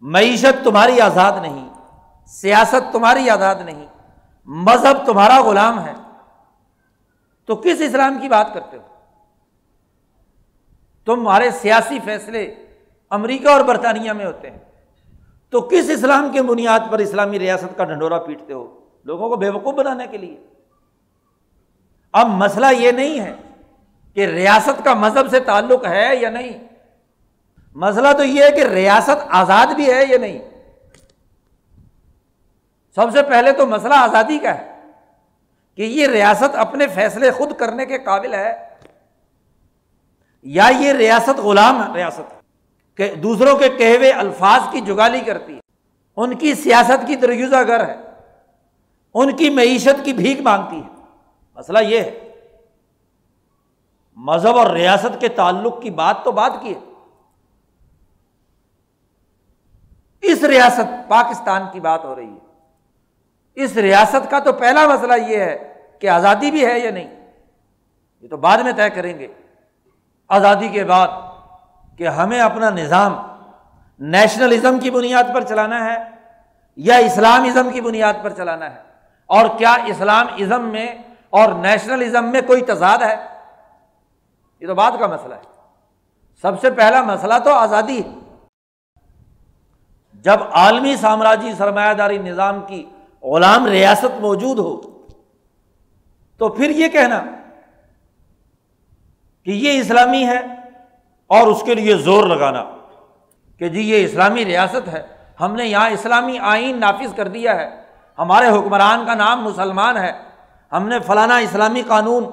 معیشت 0.00 0.64
تمہاری 0.64 1.00
آزاد 1.00 1.32
نہیں، 1.42 1.68
سیاست 2.26 2.92
تمہاری 2.92 3.30
آزاد 3.30 3.54
نہیں 3.64 3.86
مذہب 4.46 5.06
تمہارا 5.06 5.42
غلام 5.42 5.84
ہے۔ 5.84 5.92
تو 7.46 7.56
کس 7.56 7.80
اسلام 7.80 8.18
کی 8.20 8.28
بات 8.28 8.54
کرتے 8.54 8.76
ہو؟ 8.76 8.82
تمہارے 11.04 11.50
سیاسی 11.50 11.98
فیصلے 12.04 12.54
امریکہ 13.10 13.48
اور 13.48 13.60
برطانیہ 13.60 14.12
میں 14.12 14.26
ہوتے 14.26 14.50
ہیں۔ 14.50 14.58
تو 15.50 15.60
کس 15.60 15.90
اسلام 15.90 16.30
کے 16.32 16.42
بنیاد 16.42 16.80
پر 16.90 16.98
اسلامی 16.98 17.38
ریاست 17.38 17.76
کا 17.76 17.84
ڈھنڈورا 17.84 18.18
پیٹتے 18.18 18.52
ہو؟ 18.52 18.88
لوگوں 19.04 19.28
کو 19.28 19.36
بے 19.36 19.48
وقوف 19.48 19.74
بنانے 19.74 20.06
کے 20.06 20.16
لیے۔ 20.16 20.46
اب 22.12 22.26
مسئلہ 22.26 22.66
یہ 22.78 22.90
نہیں 22.90 23.20
ہے 23.20 23.34
کہ 24.14 24.26
ریاست 24.26 24.84
کا 24.84 24.94
مذہب 24.94 25.28
سے 25.30 25.40
تعلق 25.40 25.86
ہے 25.86 26.16
یا 26.16 26.30
نہیں۔ 26.30 26.68
مسئلہ 27.74 28.08
تو 28.16 28.24
یہ 28.24 28.44
ہے 28.44 28.50
کہ 28.50 28.60
ریاست 28.60 29.22
آزاد 29.28 29.66
بھی 29.66 29.92
ہے 29.92 30.04
یا 30.08 30.18
نہیں۔ 30.18 30.55
سب 32.96 33.12
سے 33.12 33.22
پہلے 33.22 33.52
تو 33.52 33.66
مسئلہ 33.66 33.94
آزادی 33.94 34.38
کا 34.38 34.54
ہے 34.58 34.80
کہ 35.74 35.82
یہ 35.82 36.06
ریاست 36.06 36.56
اپنے 36.56 36.86
فیصلے 36.86 37.30
خود 37.30 37.56
کرنے 37.56 37.86
کے 37.86 37.98
قابل 37.98 38.34
ہے 38.34 38.68
یا 40.42 40.70
یہ 40.78 40.92
ریاست 40.92 41.40
غلام 41.40 41.92
ریاست۔ 41.94 42.34
کہ 42.96 43.14
دوسروں 43.14 43.58
کے 43.58 43.68
کہوے 43.68 44.10
الفاظ 44.10 44.60
کی 44.72 44.80
جگالی 44.80 45.20
کرتی 45.20 45.54
ہے۔ 45.54 45.60
ان 46.16 46.36
کی 46.36 46.54
سیاست 46.54 47.06
کی 47.06 47.16
دریوزہ 47.16 47.56
گر 47.68 47.88
ہے۔ 47.88 47.96
ان 49.14 49.36
کی 49.36 49.50
معیشت 49.50 50.04
کی 50.04 50.12
بھیک 50.12 50.40
مانگتی 50.40 50.76
ہے۔ 50.76 51.04
مسئلہ 51.54 51.78
یہ 51.78 52.00
ہے۔ 52.00 52.32
مذہب 54.16 54.58
اور 54.58 54.70
ریاست 54.70 55.20
کے 55.20 55.28
تعلق 55.28 55.82
کی 55.82 55.90
بات 55.90 56.16
تو 56.24 56.32
بات 56.32 56.52
کی 56.60 56.74
ہے۔ 56.74 56.80
اس 60.22 60.44
ریاست 60.44 61.08
پاکستان 61.08 61.62
کی 61.72 61.80
بات 61.80 62.04
ہو 62.04 62.16
رہی 62.16 62.30
ہے۔ 62.30 62.45
اس 63.56 63.76
ریاست 63.76 64.30
کا 64.30 64.38
تو 64.38 64.52
پہلا 64.52 64.86
مسئلہ 64.86 65.12
یہ 65.28 65.36
ہے 65.36 65.72
کہ 66.00 66.08
آزادی 66.08 66.50
بھی 66.50 66.66
ہے 66.66 66.78
یا 66.78 66.90
نہیں؟ 66.90 67.26
یہ 68.20 68.28
تو 68.28 68.36
بعد 68.36 68.58
میں 68.58 68.72
طے 68.72 68.90
کریں 68.90 69.18
گے۔ 69.18 69.28
آزادی 70.28 70.68
کے 70.68 70.84
بعد 70.84 71.08
کہ 71.98 72.08
ہمیں 72.08 72.40
اپنا 72.40 72.70
نظام 72.70 73.36
نیشنلزم 73.98 74.78
کی 74.78 74.90
بنیاد 74.90 75.24
پر 75.34 75.44
چلانا 75.44 75.84
ہے 75.84 75.96
یا 76.76 76.96
اسلامزم 76.96 77.70
کی 77.70 77.80
بنیاد 77.80 78.14
پر 78.22 78.30
چلانا 78.30 78.74
ہے؟ 78.74 78.82
اور 79.26 79.46
کیا 79.58 79.74
اسلام 79.86 80.26
ازم 80.38 80.64
میں 80.64 80.94
اور 81.30 81.52
نیشنلزم 81.52 82.24
میں 82.24 82.40
کوئی 82.46 82.62
تضاد 82.62 82.98
ہے؟ 82.98 83.16
یہ 84.60 84.66
تو 84.66 84.74
بات 84.74 84.92
کا 84.98 85.06
مسئلہ 85.06 85.34
ہے۔ 85.34 85.40
سب 86.42 86.60
سے 86.60 86.70
پہلا 86.70 87.02
مسئلہ 87.02 87.34
تو 87.44 87.52
آزادی 87.52 88.02
ہے۔ 88.02 88.14
جب 90.12 90.36
عالمی 90.52 90.96
سامراجی 90.96 91.52
سرمایہ 91.58 91.94
داری 91.94 92.18
نظام 92.18 92.66
کی 92.66 92.90
غلام 93.22 93.66
ریاست 93.66 94.20
موجود 94.20 94.58
ہو، 94.58 94.80
تو 96.40 96.48
پھر 96.48 96.70
یہ 96.70 96.88
کہنا 96.88 97.22
کہ 99.46 99.50
یہ 99.50 99.80
اسلامی 99.80 100.26
ہے 100.26 100.38
اور 101.30 101.46
اس 101.46 101.62
کے 101.62 101.74
لیے 101.74 101.96
زور 101.96 102.26
لگانا 102.26 102.64
کہ 103.60 103.68
جی 103.68 103.80
یہ 103.80 104.04
اسلامی 104.04 104.44
ریاست 104.44 104.88
ہے، 104.88 105.02
ہم 105.40 105.54
نے 105.54 105.66
یہاں 105.66 105.90
اسلامی 105.90 106.38
آئین 106.38 106.80
نافذ 106.80 107.14
کر 107.16 107.28
دیا 107.28 107.54
ہے، 107.56 107.68
ہمارے 108.18 108.48
حکمران 108.48 109.06
کا 109.06 109.14
نام 109.14 109.44
مسلمان 109.44 109.96
ہے، 109.96 110.12
ہم 110.72 110.88
نے 110.88 110.98
فلانا 111.00 111.36
اسلامی 111.38 111.82
قانون 111.86 112.24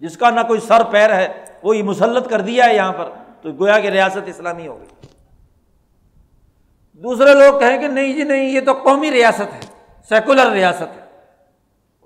جس 0.00 0.16
کا 0.16 0.30
نہ 0.30 0.40
کوئی 0.40 0.60
سر 0.60 0.84
پیر 0.84 1.14
ہے 1.14 1.28
وہ 1.62 1.76
یہ 1.76 1.82
مسلط 1.82 2.28
کر 2.30 2.40
دیا 2.40 2.64
ہے 2.64 2.76
یہاں 2.76 2.92
پر، 2.92 3.08
تو 3.42 3.52
گویا 3.52 3.78
کہ 3.78 3.88
ریاست 3.88 4.28
اسلامی 4.28 4.66
ہو 4.68 4.78
گئی۔ 4.78 5.08
دوسرے 7.02 7.34
لوگ 7.34 7.58
کہیں 7.60 7.78
کہ 7.78 7.88
نہیں 7.88 8.12
جی 8.12 8.22
نہیں، 8.22 8.50
یہ 8.50 8.60
تو 8.60 8.72
قومی 8.72 9.10
ریاست 9.10 9.52
ہے۔ 9.52 9.60
سیکولر 10.08 10.50
ریاست 10.50 10.82
ہے۔ 10.82 11.10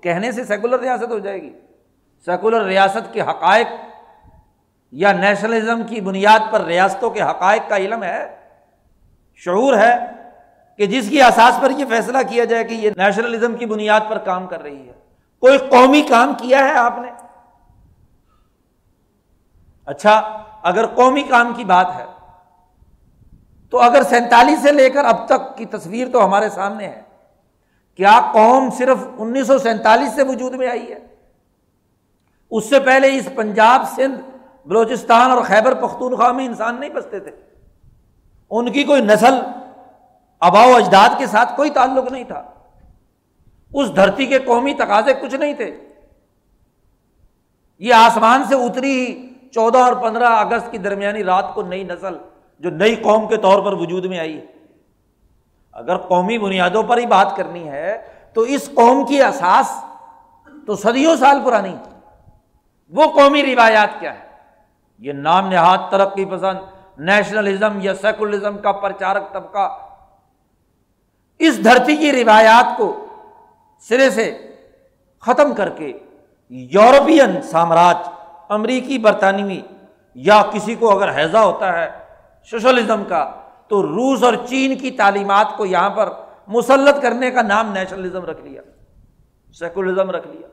کہنے 0.01 0.31
سے 0.31 0.43
سیکولر 0.43 0.79
ریاست 0.79 1.11
ہو 1.11 1.19
جائے 1.19 1.41
گی۔ 1.41 1.53
سیکولر 2.25 2.61
ریاست 2.61 3.13
کے 3.13 3.21
حقائق 3.21 3.67
یا 4.91 5.11
نیشنلزم 5.11 5.83
کی 5.83 6.01
بنیاد 6.01 6.39
پر 6.51 6.61
ریاستوں 6.61 7.09
کے 7.09 7.21
حقائق 7.21 7.69
کا 7.69 7.77
علم 7.77 8.03
ہے۔ 8.03 8.35
شعور 9.35 9.77
ہے 9.77 9.95
کہ 10.77 10.85
جس 10.85 11.09
کی 11.09 11.21
احساس 11.21 11.61
پر 11.61 11.69
یہ 11.69 11.85
فیصلہ 11.89 12.17
کیا 12.29 12.45
جائے 12.45 12.63
کہ 12.63 12.73
یہ 12.73 12.89
نیشنلزم 12.97 13.55
کی 13.55 13.65
بنیاد 13.65 13.99
پر 14.09 14.17
کام 14.17 14.47
کر 14.47 14.61
رہی 14.61 14.87
ہے۔ 14.87 14.93
کوئی 15.39 15.57
قومی 15.57 16.01
کام 16.01 16.33
کیا 16.33 16.59
ہے 16.59 16.77
آپ 16.77 16.93
نے؟ 16.97 17.11
اچھا 19.85 20.43
اگر 20.63 20.87
قومی 20.87 21.21
کام 21.21 21.53
کی 21.53 21.63
بات 21.63 21.87
ہے، 21.95 22.05
تو 23.69 23.81
اگر 23.81 24.03
سینتالیس 24.03 24.59
سے 24.61 24.71
لے 24.71 24.89
کر 24.89 25.05
اب 25.05 25.25
تک 25.25 25.57
کی 25.57 25.65
تصویر 25.65 26.07
تو 26.13 26.25
ہمارے 26.25 26.49
سامنے 26.49 26.87
ہے۔ 26.87 27.04
کیا 27.95 28.19
قوم 28.33 28.69
صرف 28.69 28.97
انیس 29.17 29.47
سو 29.47 29.57
سینتالیس 29.57 30.13
سے 30.15 30.23
وجود 30.23 30.53
میں 30.53 30.67
آئی 30.67 30.91
ہے؟ 30.91 30.99
اس 32.51 32.69
سے 32.69 32.79
پہلے 32.79 33.15
اس 33.15 33.29
پنجاب 33.35 33.81
سندھ، 33.95 34.21
بلوچستان 34.67 35.31
اور 35.31 35.43
خیبر 35.43 35.73
پختونخوا 35.73 36.31
میں 36.31 36.45
انسان 36.45 36.79
نہیں 36.79 36.89
بستے 36.89 37.19
تھے۔ 37.19 37.31
ان 38.49 38.71
کی 38.71 38.83
کوئی 38.83 39.01
نسل 39.01 39.33
آبا 40.39 40.65
و 40.65 40.75
اجداد 40.75 41.09
کے 41.17 41.25
ساتھ 41.25 41.55
کوئی 41.55 41.69
تعلق 41.69 42.11
نہیں 42.11 42.23
تھا۔ 42.23 42.43
اس 43.73 43.95
دھرتی 43.95 44.25
کے 44.25 44.39
قومی 44.39 44.73
تقاضے 44.73 45.13
کچھ 45.13 45.35
نہیں 45.35 45.53
تھے۔ 45.53 45.77
یہ 47.79 47.93
آسمان 47.93 48.43
سے 48.43 48.55
اتری 48.55 48.91
ہی 48.91 49.29
چودہ 49.51 49.77
اور 49.77 49.93
پندرہ 49.93 50.25
اگست 50.25 50.71
کی 50.71 50.77
درمیانی 50.77 51.23
رات 51.23 51.53
کو 51.53 51.61
نئی 51.61 51.83
نسل، 51.83 52.17
جو 52.59 52.69
نئی 52.69 52.95
قوم 52.95 53.27
کے 53.27 53.37
طور 53.37 53.61
پر 53.61 53.73
وجود 53.73 54.05
میں 54.05 54.19
آئی 54.19 54.45
اگر 55.75 55.97
قومی 55.97 56.37
بنیادوں 56.37 56.83
پر 56.83 56.97
ہی 56.97 57.05
بات 57.05 57.35
کرنی 57.35 57.67
ہے، 57.69 58.07
تو 58.33 58.41
اس 58.41 58.69
قوم 58.75 59.05
کی 59.05 59.21
احساس 59.21 59.71
تو 60.67 60.75
صدیوں 60.75 61.15
سال 61.15 61.39
پرانی۔ 61.45 61.75
وہ 62.93 63.05
قومی 63.11 63.43
روایات 63.43 63.99
کیا 63.99 64.13
ہے 64.13 64.23
یہ 64.99 65.13
نام 65.13 65.49
نہاد 65.49 65.77
ترقی 65.89 66.25
پسند، 66.25 66.59
نیشنلزم 66.97 67.79
یا 67.81 67.95
سیکولرزم 67.95 68.57
کا 68.57 68.71
پرچارک 68.71 69.33
طبقہ۔ 69.33 69.67
اس 71.39 71.63
دھرتی 71.63 71.95
کی 71.95 72.11
روایات 72.11 72.77
کو 72.77 73.05
سرے 73.79 74.09
سے 74.09 74.31
ختم 75.23 75.53
کر 75.53 75.69
کے 75.69 75.91
یورپین 76.49 77.41
سامراج، 77.41 78.09
امریکی 78.49 78.97
برطانوی 78.97 79.61
یا 80.15 80.41
کسی 80.51 80.75
کو 80.75 80.91
اگر 80.91 81.15
حیضہ 81.15 81.37
ہوتا 81.37 81.73
ہے، 81.73 81.89
سوشلزم 82.51 83.03
کا 83.03 83.23
تو 83.67 83.83
روس 83.83 84.23
اور 84.23 84.33
چین 84.49 84.77
کی 84.77 84.91
تعلیمات 84.91 85.57
کو 85.57 85.65
یہاں 85.65 85.89
پر 85.89 86.09
مسلط 86.47 87.01
کرنے 87.01 87.31
کا 87.31 87.41
نام 87.41 87.71
نیشنلزم 87.73 88.25
رکھ 88.25 88.41
لیا 88.41 88.61
سیکولرزم 89.53 90.09
رکھ 90.11 90.27
لیا۔ 90.27 90.47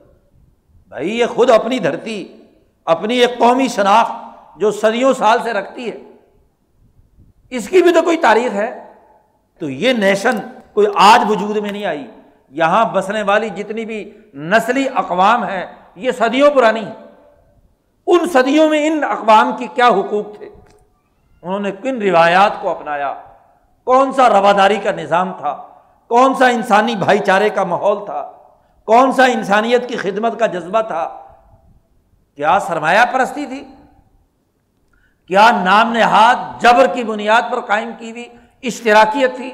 بھائی، 0.89 1.19
یہ 1.19 1.27
خود 1.27 1.51
اپنی 1.51 1.79
دھرتی، 1.79 2.37
اپنی 2.85 3.19
ایک 3.19 3.39
قومی 3.39 3.69
شناخت 3.69 4.13
جو 4.61 4.71
صدیوں 4.71 5.13
سال 5.13 5.39
سے 5.43 5.53
رکھتی 5.53 5.91
ہے، 5.91 5.99
اس 7.51 7.69
کی 7.69 7.83
بھی 7.83 7.93
تو 7.93 8.03
کوئی 8.03 8.17
تاریخ 8.17 8.53
ہے۔ 8.53 8.95
تو 9.59 9.71
یہ 9.71 9.93
نیشن 9.93 10.39
کوئی 10.73 10.87
آج 10.95 11.31
وجود 11.31 11.57
میں 11.57 11.73
نہیں 11.73 11.85
آئی، 11.85 12.07
یہاں 12.51 12.85
بسنے 12.85 13.23
والی 13.23 13.49
جتنی 13.49 13.85
بھی 13.85 14.11
نسلی 14.35 14.87
اقوام 14.95 15.45
ہے 15.45 15.67
یہ 15.97 16.11
صدیوں 16.11 16.51
پرانی 16.51 16.85
ان 18.07 18.29
صدیوں 18.33 18.69
میں 18.69 18.87
ان 18.87 19.05
اقوام 19.05 19.57
کی 19.59 19.67
کیا 19.75 19.89
حقوق 19.89 20.39
تھے؟ 20.39 20.49
انہوں 21.43 21.61
نے 21.61 21.72
کن 21.72 22.03
روایات 22.03 22.53
کو 22.61 22.70
اپنایا؟ 22.70 23.14
کون 23.84 24.12
سا 24.12 24.28
رواداری 24.28 24.76
کا 24.76 24.90
نظام 24.90 25.32
تھا؟ 25.32 25.62
کون 26.09 26.34
سا 26.34 26.47
انسانی 26.47 26.97
بھائی 26.97 27.18
چارے 27.18 27.51
کا 27.51 27.64
ماحول 27.64 28.05
تھا؟ 28.05 28.32
کون 28.84 29.12
سا 29.12 29.24
انسانیت 29.24 29.88
کی 29.88 29.97
خدمت 29.97 30.38
کا 30.38 30.47
جذبہ 30.47 30.80
تھا؟ 30.80 31.09
کیا 32.36 32.59
سرمایہ 32.61 33.05
پرستی 33.12 33.47
تھی؟ 33.47 33.64
کیا 35.26 35.51
نام 35.64 35.93
نہاد 35.93 36.62
جبر 36.62 36.86
کی 36.86 37.05
بنیاد 37.05 37.43
پر 37.51 37.61
قائم 37.61 37.90
کی 37.99 38.11
ہوئی 38.11 38.28
اشتراکیت 38.62 39.36
تھی؟ 39.36 39.51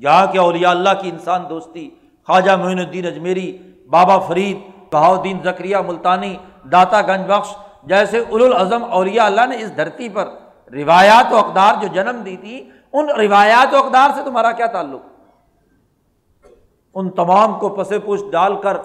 جہاں 0.00 0.26
کیا 0.26 0.40
اولیاء 0.40 0.70
اللہ 0.70 0.90
کی 1.00 1.08
انسان 1.08 1.42
دوستی، 1.48 1.90
خواجہ 2.26 2.52
معین 2.52 2.78
الدین 2.78 3.06
اجمیری، 3.06 3.58
بابا 3.90 4.18
فرید 4.18 4.58
بہاؤدین 4.92 5.38
زکریہ 5.44 5.76
ملتانی، 5.76 6.36
داتا 6.72 7.00
گنج 7.00 7.26
بخش، 7.26 7.54
جیسے 7.84 8.18
اول 8.18 8.42
الاظم 8.42 8.84
اولیاء 8.84 9.24
اللہ 9.24 9.46
نے 9.46 9.56
اس 9.56 9.76
دھرتی 9.76 10.08
پر 10.08 10.28
روایات 10.72 11.32
و 11.32 11.36
اقدار 11.36 11.74
جو 11.80 11.88
جنم 11.88 12.22
دی 12.22 12.36
تھی، 12.36 12.70
ان 12.92 13.08
روایات 13.10 13.74
و 13.74 13.76
اقدار 13.76 14.10
سے 14.14 14.20
تمہارا 14.24 14.52
کیا 14.52 14.66
تعلق؟ 14.66 15.00
ان 16.94 17.10
تمام 17.10 17.58
کو 17.58 17.68
پس 17.68 17.92
پوش 18.04 18.20
ڈال 18.32 18.60
کر 18.60 18.76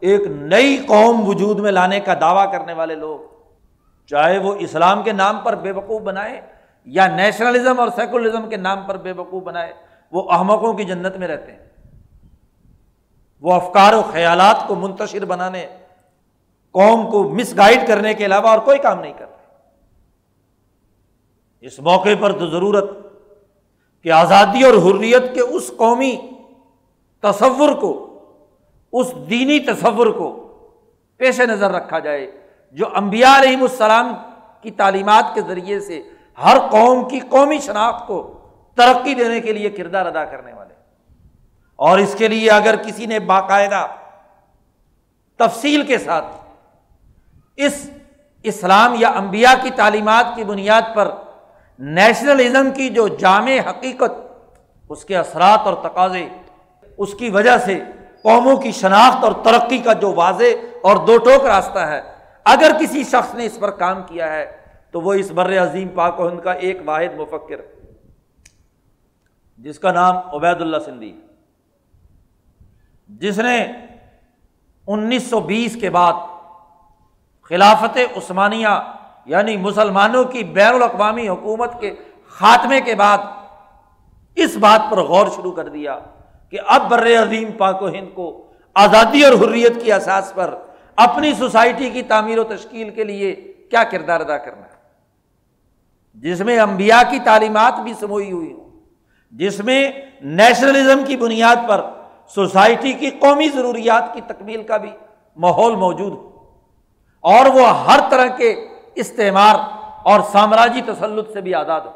ایک 0.00 0.20
نئی 0.26 0.76
قوم 0.86 1.28
وجود 1.28 1.58
میں 1.58 1.72
لانے 1.72 2.00
کا 2.00 2.14
دعویٰ 2.20 2.52
کرنے 2.52 2.72
والے 2.72 2.94
لوگ، 2.94 3.18
چاہے 4.06 4.38
وہ 4.38 4.54
اسلام 4.58 5.02
کے 5.02 5.12
نام 5.12 5.38
پر 5.38 5.54
بے 5.54 5.70
وقوف 5.70 6.02
بنائے 6.02 6.40
یا 6.84 7.06
نیشنلزم 7.06 7.80
اور 7.80 7.88
سیکولرزم 7.96 8.48
کے 8.48 8.56
نام 8.56 8.82
پر 8.86 8.96
بے 8.96 9.12
وقوف 9.12 9.42
بنائے، 9.42 9.72
وہ 10.12 10.32
احمقوں 10.32 10.72
کی 10.72 10.84
جنت 10.84 11.16
میں 11.16 11.28
رہتے 11.28 11.52
ہیں۔ 11.52 11.58
وہ 13.40 13.52
افکار 13.52 13.92
و 13.92 14.02
خیالات 14.12 14.68
کو 14.68 14.74
منتشر 14.74 15.24
بنانے، 15.24 15.66
قوم 16.70 17.10
کو 17.10 17.22
مس 17.28 17.56
گائڈ 17.56 17.86
کرنے 17.88 18.14
کے 18.14 18.24
علاوہ 18.24 18.48
اور 18.48 18.58
کوئی 18.58 18.78
کام 18.78 19.00
نہیں 19.00 19.12
کرتے۔ 19.12 19.33
اس 21.64 21.78
موقع 21.78 22.14
پر 22.20 22.32
تو 22.32 22.46
ضرورت 22.46 22.90
کہ 24.02 24.12
آزادی 24.12 24.64
اور 24.64 24.74
حریت 24.74 25.34
کے 25.34 25.40
اس 25.40 25.70
قومی 25.76 26.16
تصور 27.22 27.72
کو، 27.72 28.20
اس 28.92 29.12
دینی 29.30 29.58
تصور 29.58 30.06
کو 30.06 30.28
پیش 31.16 31.40
نظر 31.40 31.70
رکھا 31.70 31.98
جائے، 31.98 32.30
جو 32.70 32.86
امبیا 32.94 33.38
علیہم 33.38 33.62
السلام 33.62 34.14
کی 34.62 34.70
تعلیمات 34.70 35.24
کے 35.34 35.40
ذریعے 35.40 35.80
سے 35.80 36.02
ہر 36.44 36.58
قوم 36.70 37.08
کی 37.08 37.20
قومی 37.20 37.58
شناخت 37.58 38.06
کو 38.06 38.38
ترقی 38.74 39.14
دینے 39.14 39.40
کے 39.40 39.52
لیے 39.52 39.70
کردار 39.70 40.06
ادا 40.06 40.24
کرنے 40.24 40.52
والے۔ 40.52 40.74
اور 41.76 41.98
اس 41.98 42.14
کے 42.18 42.28
لیے 42.28 42.50
اگر 42.50 42.76
کسی 42.76 43.06
نے 43.06 43.18
باقاعدہ 43.18 43.86
تفصیل 45.36 45.82
کے 45.82 45.98
ساتھ 45.98 46.24
اس 47.56 47.90
اسلام 48.42 48.94
یا 48.98 49.08
انبیاء 49.08 49.54
کی 49.62 49.70
تعلیمات 49.70 50.26
کی 50.34 50.44
بنیاد 50.44 50.82
پر 50.94 51.14
نیشنلزم 51.78 52.70
کی 52.74 52.88
جو 52.88 53.08
جامع 53.08 53.58
حقیقت، 53.70 54.12
اس 54.88 55.04
کے 55.04 55.16
اثرات 55.16 55.60
اور 55.64 55.74
تقاضے، 55.82 56.28
اس 56.98 57.14
کی 57.14 57.30
وجہ 57.30 57.58
سے 57.58 57.80
قوموں 58.22 58.56
کی 58.56 58.72
شناخت 58.72 59.24
اور 59.24 59.32
ترقی 59.32 59.78
کا 59.78 59.92
جو 59.92 60.12
واضح 60.12 60.66
اور 60.82 60.96
دو 60.96 61.18
ٹوک 61.18 61.44
راستہ 61.44 61.78
ہے، 61.78 62.00
اگر 62.44 62.72
کسی 62.80 63.04
شخص 63.04 63.34
نے 63.34 63.46
اس 63.46 63.58
پر 63.60 63.70
کام 63.70 64.02
کیا 64.02 64.32
ہے، 64.32 64.44
تو 64.90 65.00
وہ 65.00 65.14
اس 65.14 65.30
بر 65.30 65.62
عظیم 65.62 65.88
پاک 65.88 66.20
و 66.20 66.28
ہند 66.28 66.40
کا 66.40 66.52
ایک 66.52 66.78
واحد 66.84 67.16
مفکر، 67.16 67.60
جس 69.58 69.78
کا 69.78 69.92
نام 69.92 70.16
عبید 70.16 70.60
اللہ 70.60 70.76
سندھی۔ 70.84 71.20
جس 73.08 73.38
نے 73.38 73.66
انیس 74.86 75.22
سو 75.22 75.40
بیس 75.40 75.76
کے 75.80 75.90
بعد 75.90 76.12
خلافت 77.42 77.98
عثمانیہ 78.16 78.68
یعنی 79.26 79.56
مسلمانوں 79.56 80.24
کی 80.24 80.44
بین 80.44 80.74
الاقوامی 80.74 81.28
حکومت 81.28 81.80
کے 81.80 81.94
خاتمے 82.36 82.80
کے 82.80 82.94
بعد 82.94 83.18
اس 84.36 84.56
بات 84.56 84.90
پر 84.90 84.98
غور 85.02 85.26
شروع 85.36 85.52
کر 85.52 85.68
دیا 85.68 85.98
کہ 86.50 86.58
اب 86.66 86.88
بر 86.90 87.06
عظیم 87.22 87.50
پاک 87.58 87.82
و 87.82 87.88
ہند 87.88 88.08
کو 88.14 88.26
آزادی 88.76 89.24
اور 89.24 89.32
حریت 89.32 89.82
کی 89.84 89.92
احساس 89.92 90.32
پر 90.34 90.54
اپنی 90.98 91.32
سوسائٹی 91.34 91.90
کی 91.90 92.02
تعمیر 92.02 92.38
و 92.38 92.44
تشکیل 92.44 92.90
کے 92.90 93.04
لیے 93.04 93.34
کیا 93.70 93.82
کردار 93.84 94.20
ادا 94.20 94.36
کرنا 94.38 94.62
ہے؟ 94.62 94.72
جس 96.22 96.40
میں 96.40 96.58
امبیا 96.58 97.02
کی 97.10 97.18
تعلیمات 97.24 97.80
بھی 97.80 97.92
سموئی 98.00 98.30
ہوئی 98.32 98.52
ہوں، 98.52 98.70
جس 99.32 99.58
میں 99.60 99.90
نیشنلزم 100.22 101.04
کی 101.04 101.16
بنیاد 101.16 101.68
پر 101.68 101.80
سوسائٹی 102.34 102.92
کی 102.92 103.10
قومی 103.20 103.48
ضروریات 103.48 104.12
کی 104.14 104.20
تکمیل 104.26 104.62
کا 104.62 104.76
بھی 104.76 104.90
ماحول 105.38 105.74
موجود 105.76 106.12
ہو، 106.12 106.30
اور 107.24 107.46
وہ 107.54 107.68
ہر 107.86 108.00
طرح 108.10 108.26
کے 108.36 108.54
استعمار 108.94 109.54
اور 110.02 110.20
سامراجی 110.32 110.80
تسلط 110.82 111.32
سے 111.32 111.40
بھی 111.40 111.54
آزاد 111.54 111.80
ہو۔ 111.80 111.92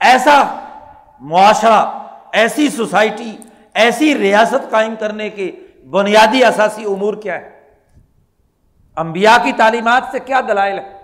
ایسا 0.00 0.60
معاشرہ، 1.20 2.08
ایسی 2.32 2.68
سوسائٹی، 2.68 3.36
ایسی 3.74 4.18
ریاست 4.18 4.70
قائم 4.70 4.94
کرنے 5.00 5.30
کے 5.30 5.66
بنیادی 5.90 6.44
اثاثی 6.44 6.84
امور 6.84 7.14
کیا 7.14 7.34
ہے 7.34 7.60
امبیا 8.96 9.36
کی 9.44 9.52
تعلیمات 9.52 10.02
سے 10.10 10.20
کیا 10.20 10.40
دلائل 10.40 10.78
ہے 10.78 11.00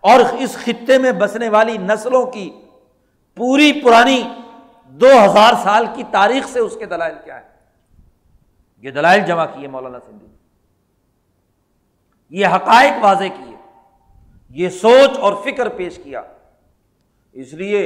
اور 0.00 0.20
اس 0.20 0.56
خطے 0.56 0.98
میں 0.98 1.12
بسنے 1.12 1.48
والی 1.48 1.78
نسلوں 1.78 2.26
کی 2.26 2.50
پوری 3.34 3.80
پرانی 3.84 4.22
دو 4.88 5.10
ہزار 5.24 5.54
سال 5.62 5.86
کی 5.94 6.02
تاریخ 6.10 6.48
سے 6.48 6.58
اس 6.58 6.76
کے 6.78 6.86
دلائل 6.86 7.14
کیا 7.24 7.36
ہے 7.36 7.48
یہ 8.78 8.90
دلائل 8.90 9.20
جمع 9.20 9.44
کیے 9.44 9.68
مولانا 9.68 9.98
سندھی۔ 10.06 10.26
یہ 12.30 12.46
حقائق 12.46 12.92
واضح 13.00 13.24
کیے۔ 13.24 13.57
یہ 14.50 14.68
سوچ 14.68 15.18
اور 15.18 15.32
فکر 15.44 15.68
پیش 15.68 15.98
کیا۔ 16.04 16.22
اس 17.34 17.52
لیے 17.52 17.82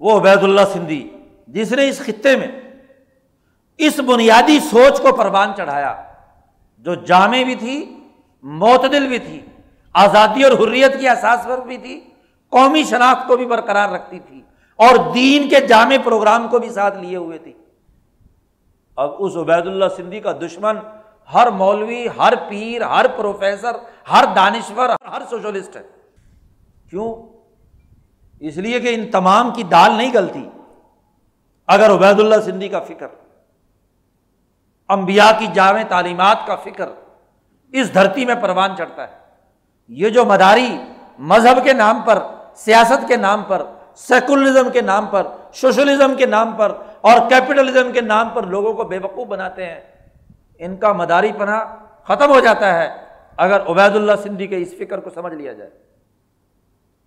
وہ 0.00 0.18
عبید 0.18 0.42
اللہ 0.42 0.60
سندھی 0.72 1.08
جس 1.48 1.72
نے 1.72 1.88
اس 1.88 1.98
خطے 1.98 2.36
میں 2.36 2.48
اس 3.80 3.98
بنیادی 4.06 4.58
سوچ 4.70 5.00
کو 5.00 5.14
پروان 5.16 5.52
چڑھایا، 5.56 5.94
جو 6.86 6.94
جامع 7.08 7.42
بھی 7.44 7.54
تھی، 7.54 7.84
معتدل 8.44 9.06
بھی 9.08 9.18
تھی، 9.18 9.40
آزادی 9.94 10.44
اور 10.44 10.52
حریت 10.52 10.98
کی 11.00 11.08
احساس 11.08 11.46
پر 11.46 11.60
بھی 11.66 11.76
تھی، 11.76 12.00
قومی 12.52 12.82
شناخت 12.90 13.26
کو 13.28 13.36
بھی 13.36 13.46
برقرار 13.46 13.88
رکھتی 13.88 14.18
تھی 14.18 14.40
اور 14.78 14.96
دین 15.14 15.48
کے 15.48 15.60
جامع 15.66 15.96
پروگرام 16.04 16.48
کو 16.48 16.58
بھی 16.58 16.68
ساتھ 16.70 16.98
لیے 16.98 17.16
ہوئے 17.16 17.38
تھی 17.38 17.52
اب 18.98 19.10
اس 19.18 19.36
عبید 19.36 19.66
اللہ 19.66 19.84
سندھی 19.96 20.20
کا 20.20 20.32
دشمن، 20.32 20.76
ہر 21.34 21.50
مولوی، 21.50 22.06
ہر 22.18 22.34
پیر، 22.48 22.82
ہر 22.82 23.06
پروفیسر 23.16 23.76
ہر 24.10 24.24
دانشور، 24.36 24.88
ہر 24.88 25.22
سوشلسٹ 25.30 25.76
ہے۔ 25.76 25.82
کیوں؟ 26.90 27.14
اس 28.40 28.56
لیے 28.56 28.80
کہ 28.80 28.94
ان 28.94 29.10
تمام 29.10 29.50
کی 29.50 29.62
دال 29.62 29.92
نہیں 29.92 30.12
گلتی۔ 30.14 30.50
اگر 31.66 31.90
عبید 31.90 32.20
اللہ 32.20 32.34
سندھی 32.44 32.68
کا 32.68 32.80
فکر 32.80 33.06
امبیا 34.88 35.32
کی 35.38 35.46
جامع 35.46 35.82
تعلیمات 35.88 36.36
کا 36.46 36.56
فکر 36.56 36.88
اس 37.72 37.94
دھرتی 37.94 38.24
میں 38.24 38.34
پروان 38.34 38.76
چڑھتا 38.76 39.08
ہے۔ 39.08 39.18
یہ 39.88 40.08
جو 40.08 40.24
مداری 40.24 40.78
مذہب 41.18 41.64
کے 41.64 41.72
نام 41.72 42.00
پر، 42.04 42.22
سیاست 42.56 43.08
کے 43.08 43.16
نام 43.16 43.42
پر، 43.42 43.62
سیکولرزم 43.96 44.70
کے 44.70 44.80
نام 44.80 45.06
پر، 45.06 45.26
سوشلزم 45.54 46.14
کے 46.14 46.26
نام 46.26 46.52
پر 46.52 46.72
اور 47.00 47.30
کیپٹلزم 47.30 47.92
کے 47.92 48.00
نام 48.00 48.28
پر 48.28 48.42
لوگوں 48.42 48.74
کو 48.74 48.84
بے 48.84 48.98
وقوف 48.98 49.26
بناتے 49.28 49.66
ہیں، 49.66 49.80
ان 50.58 50.76
کا 50.76 50.92
مداری 50.92 51.32
پناہ 51.38 51.64
ختم 52.04 52.30
ہو 52.30 52.40
جاتا 52.40 52.74
ہے۔ 52.74 53.13
اگر 53.38 53.66
عبید 53.66 53.96
اللہ 53.96 54.12
سندھی 54.22 54.46
کے 54.46 54.56
اس 54.56 54.74
فکر 54.78 55.00
کو 55.00 55.10
سمجھ 55.10 55.34
لیا 55.34 55.52
جائے، 55.52 55.70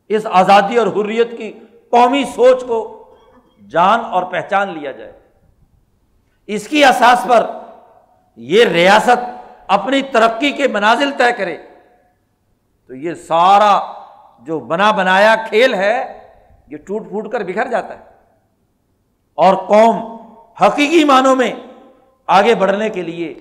اس 0.08 0.26
آزادی 0.32 0.78
اور 0.78 0.88
حریت 0.88 1.38
کی 1.38 1.52
قومی 1.90 2.24
سوچ 2.36 2.64
کو 2.68 2.80
جان 3.70 4.00
اور 4.00 4.24
پہچان 4.24 4.78
لیا 4.80 4.92
جائے، 4.92 5.12
اس 6.46 6.68
کی 6.68 6.86
اساس 6.86 7.26
پر 7.30 7.46
یہ 8.36 8.66
ریاست 8.66 9.26
اپنی 9.68 10.02
ترقی 10.02 10.52
کے 10.52 10.68
منازل 10.68 11.12
طے 11.18 11.32
کرے، 11.38 11.58
تو 12.90 12.96
یہ 12.96 13.14
سارا 13.14 13.80
جو 14.40 14.60
بنا 14.60 14.92
بنایا 14.92 15.36
کھیل 15.50 15.74
ہے، 15.74 15.98
یہ 16.68 16.78
ٹوٹ 16.78 17.10
پھوٹ 17.10 17.32
کر 17.32 17.44
بکھر 17.44 17.68
جاتا 17.68 18.00
ہے۔ 18.00 18.04
اور 19.34 19.56
قوم 19.56 19.96
حقیقی 20.62 21.04
معنوں 21.04 21.36
میں 21.36 21.54
آگے 22.28 22.56
بڑھنے 22.56 22.90
کے 22.90 23.02
لیے 23.02 23.34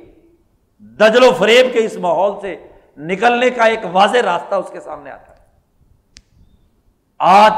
دجل 1.01 1.23
و 1.25 1.33
فریب 1.39 1.73
کے 1.73 1.85
اس 1.85 1.97
ماحول 1.97 2.33
سے 2.41 2.66
نکلنے 2.97 3.51
کا 3.51 3.65
ایک 3.65 3.81
واضح 3.93 4.19
راستہ 4.19 4.55
اس 4.55 4.71
کے 4.71 4.81
سامنے 4.81 5.11
آتا 5.11 5.33
ہے۔ 5.33 5.37
آج 7.19 7.53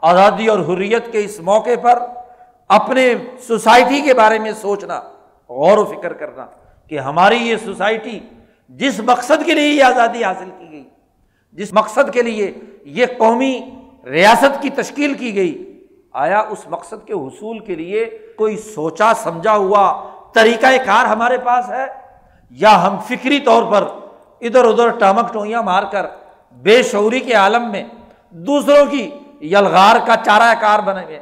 آزادی 0.00 0.46
اور 0.46 0.58
حریت 0.58 1.12
کے 1.12 1.24
اس 1.24 1.40
موقع 1.40 1.76
پر 1.82 2.02
اپنے 2.68 3.14
سوسائٹی 3.40 4.00
کے 4.00 4.14
بارے 4.14 4.38
میں 4.38 4.52
سوچنا، 4.52 5.00
غور 5.48 5.78
و 5.78 5.84
فکر 5.84 6.12
کرنا 6.12 6.46
کہ 6.88 6.98
ہماری 6.98 7.36
یہ 7.36 7.56
سوسائٹی 7.56 8.20
جس 8.68 9.00
مقصد 9.00 9.44
کے 9.46 9.54
لیے 9.54 9.68
یہ 9.68 9.84
آزادی 9.84 10.24
حاصل 10.24 10.50
کی 10.58 10.70
گئی، 10.70 10.88
جس 11.52 11.72
مقصد 11.72 12.12
کے 12.12 12.22
لیے 12.22 12.52
یہ 12.84 13.06
قومی 13.18 13.60
ریاست 14.04 14.62
کی 14.62 14.70
تشکیل 14.70 15.14
کی 15.14 15.34
گئی، 15.36 15.86
آیا 16.12 16.40
اس 16.40 16.66
مقصد 16.68 17.06
کے 17.06 17.12
حصول 17.12 17.58
کے 17.58 17.74
لیے 17.74 18.18
کوئی 18.36 18.56
سوچا، 18.56 19.12
سمجھا 19.14 19.56
ہوا 19.56 20.08
طریقہ 20.34 20.66
کار 20.86 21.04
ہمارے 21.04 21.38
پاس 21.38 21.68
ہے؟ 21.68 21.86
یا 22.50 22.86
ہم 22.86 22.96
فکری 22.98 23.40
طور 23.40 23.62
پر 23.72 23.84
ادھر 24.42 24.64
ادھر 24.64 24.88
ٹامک 24.88 25.32
ٹوئیاں 25.32 25.62
مار 25.62 25.82
کر 25.82 26.06
بے 26.52 26.82
شعوری 26.82 27.20
کے 27.20 27.34
عالم 27.34 27.70
میں 27.70 27.84
دوسروں 28.30 28.84
کی 28.86 29.10
یلغار 29.40 29.96
کا 30.06 30.14
چارہ 30.24 30.54
کار 30.60 30.78
بنے 30.78 31.04
ہوئے۔ 31.04 31.20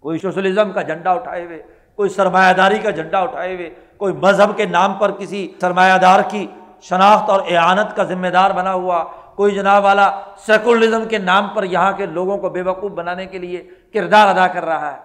کوئی 0.00 0.18
سوشلزم 0.18 0.72
کا 0.72 0.82
جھنڈا 0.82 1.10
اٹھائے 1.10 1.44
ہوئے، 1.44 1.62
کوئی 1.96 2.08
سرمایہ 2.08 2.52
داری 2.52 2.78
کا 2.78 2.90
جھنڈا 2.90 3.18
اٹھائے 3.18 3.54
ہوئے، 3.54 3.74
کوئی 3.96 4.12
مذہب 4.12 4.56
کے 4.56 4.64
نام 4.66 4.94
پر 4.94 5.10
کسی 5.10 5.52
سرمایہ 5.60 5.98
دار 5.98 6.20
کی 6.28 6.46
شناخت 6.80 7.30
اور 7.30 7.40
اعانت 7.48 7.96
کا 7.96 8.04
ذمہ 8.04 8.28
دار 8.28 8.50
بنا 8.50 8.72
ہوا۔ 8.72 9.04
کوئی 9.34 9.54
جناب 9.54 9.84
والا 9.84 10.20
سیکولرزم 10.38 11.04
کے 11.08 11.18
نام 11.18 11.48
پر 11.48 11.64
یہاں 11.64 11.92
کے 11.92 12.06
لوگوں 12.06 12.38
کو 12.38 12.48
بے 12.48 12.62
وقوف 12.62 12.92
بنانے 12.92 13.26
کے 13.26 13.38
لیے 13.38 13.62
کردار 13.92 14.28
ادا 14.28 14.46
کر 14.46 14.64
رہا 14.64 14.92
ہے۔ 14.92 14.98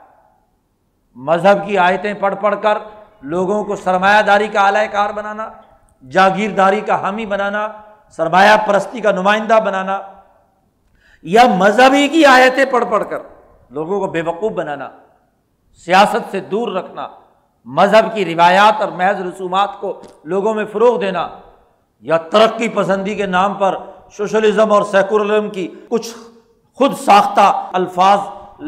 مذہب 1.15 1.67
کی 1.67 1.77
آیتیں 1.77 2.13
پڑھ 2.13 2.35
پڑھ 2.41 2.55
کر 2.61 2.77
لوگوں 3.21 3.63
کو 3.63 3.75
سرمایہ 3.75 4.21
داری 4.21 4.47
کا 4.47 4.61
اعلی 4.61 4.87
کار 4.91 5.09
بنانا 5.09 5.49
جاگیرداری 6.03 6.81
کا 6.81 6.95
حامی 7.01 7.25
بنانا، 7.25 7.67
سرمایہ 8.17 8.55
پرستی 8.67 9.01
کا 9.01 9.11
نمائندہ 9.11 9.59
بنانا، 9.65 9.99
یا 11.25 11.43
مذہبی 11.57 12.07
کی 12.07 12.25
آیتیں 12.25 12.65
پڑھ 12.71 12.85
پڑھ 12.89 13.03
کر 13.09 13.19
لوگوں 13.71 13.99
کو 13.99 14.07
بے 14.07 14.21
وقوف 14.25 14.51
بنانا، 14.53 14.89
سیاست 15.87 16.31
سے 16.31 16.39
دور 16.51 16.67
رکھنا، 16.75 17.07
مذہب 17.67 18.13
کی 18.13 18.25
روایات 18.25 18.81
اور 18.81 18.91
محض 18.97 19.21
رسومات 19.21 19.79
کو 19.79 19.99
لوگوں 20.25 20.53
میں 20.53 20.65
فروغ 20.71 20.99
دینا، 21.01 21.27
یا 22.05 22.17
ترقی 22.31 22.69
پسندی 22.75 23.15
کے 23.15 23.25
نام 23.25 23.53
پر 23.59 23.77
سوشلزم 24.17 24.71
اور 24.71 24.83
سیکولرزم 24.91 25.49
کی 25.49 25.67
کچھ 25.89 26.07
خود 26.79 26.93
ساختہ 26.99 27.51
الفاظ 27.73 28.19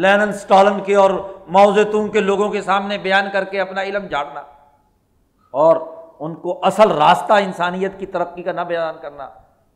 لینن 0.01 0.29
اسٹالن 0.29 0.79
کے 0.86 0.95
اور 0.95 1.11
موزتوں 1.55 2.07
کے 2.07 2.19
لوگوں 2.19 2.49
کے 2.49 2.61
سامنے 2.61 2.97
بیان 2.97 3.29
کر 3.34 3.43
کے 3.43 3.59
اپنا 3.61 3.82
علم 3.82 4.05
جھاڑنا 4.07 4.41
اور 5.53 5.75
ان 6.22 6.34
کو 6.36 6.59
اصل 6.63 6.91
راستہ 6.91 7.34
انسانیت 7.34 7.99
کی 7.99 8.05
ترقی 8.05 8.43
کا 8.43 8.51
نہ 8.51 8.61
بیان 8.61 8.95
کرنا، 9.01 9.28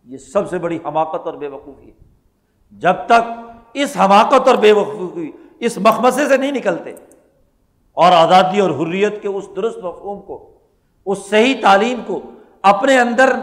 یہ 0.07 0.17
سب 0.17 0.49
سے 0.49 0.57
بڑی 0.59 0.77
حماقت 0.85 1.25
اور 1.25 1.33
بے 1.33 1.47
وقوفی 1.47 1.87
ہے۔ 1.87 2.77
جب 2.81 3.05
تک 3.05 3.23
اس 3.73 3.95
حماقت 3.99 4.47
اور 4.47 4.55
بے 4.55 4.71
وقوفی 4.71 5.31
اس 5.59 5.77
مخمسے 5.77 6.27
سے 6.27 6.37
نہیں 6.37 6.51
نکلتے، 6.51 6.91
اور 7.97 8.11
آزادی 8.11 8.59
اور 8.59 8.71
حریت 8.71 9.21
کے 9.21 9.27
اس 9.27 9.47
درست 9.55 9.77
مفہوم 9.77 10.21
کو، 10.21 10.37
اس 11.05 11.25
صحیح 11.29 11.53
تعلیم 11.61 12.01
کو 12.07 12.19
اپنے 12.63 12.99
اندر 12.99 13.33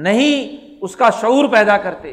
نہیں 0.00 0.78
اس 0.80 0.96
کا 0.96 1.10
شعور 1.10 1.48
پیدا 1.48 1.76
کرتے، 1.76 2.12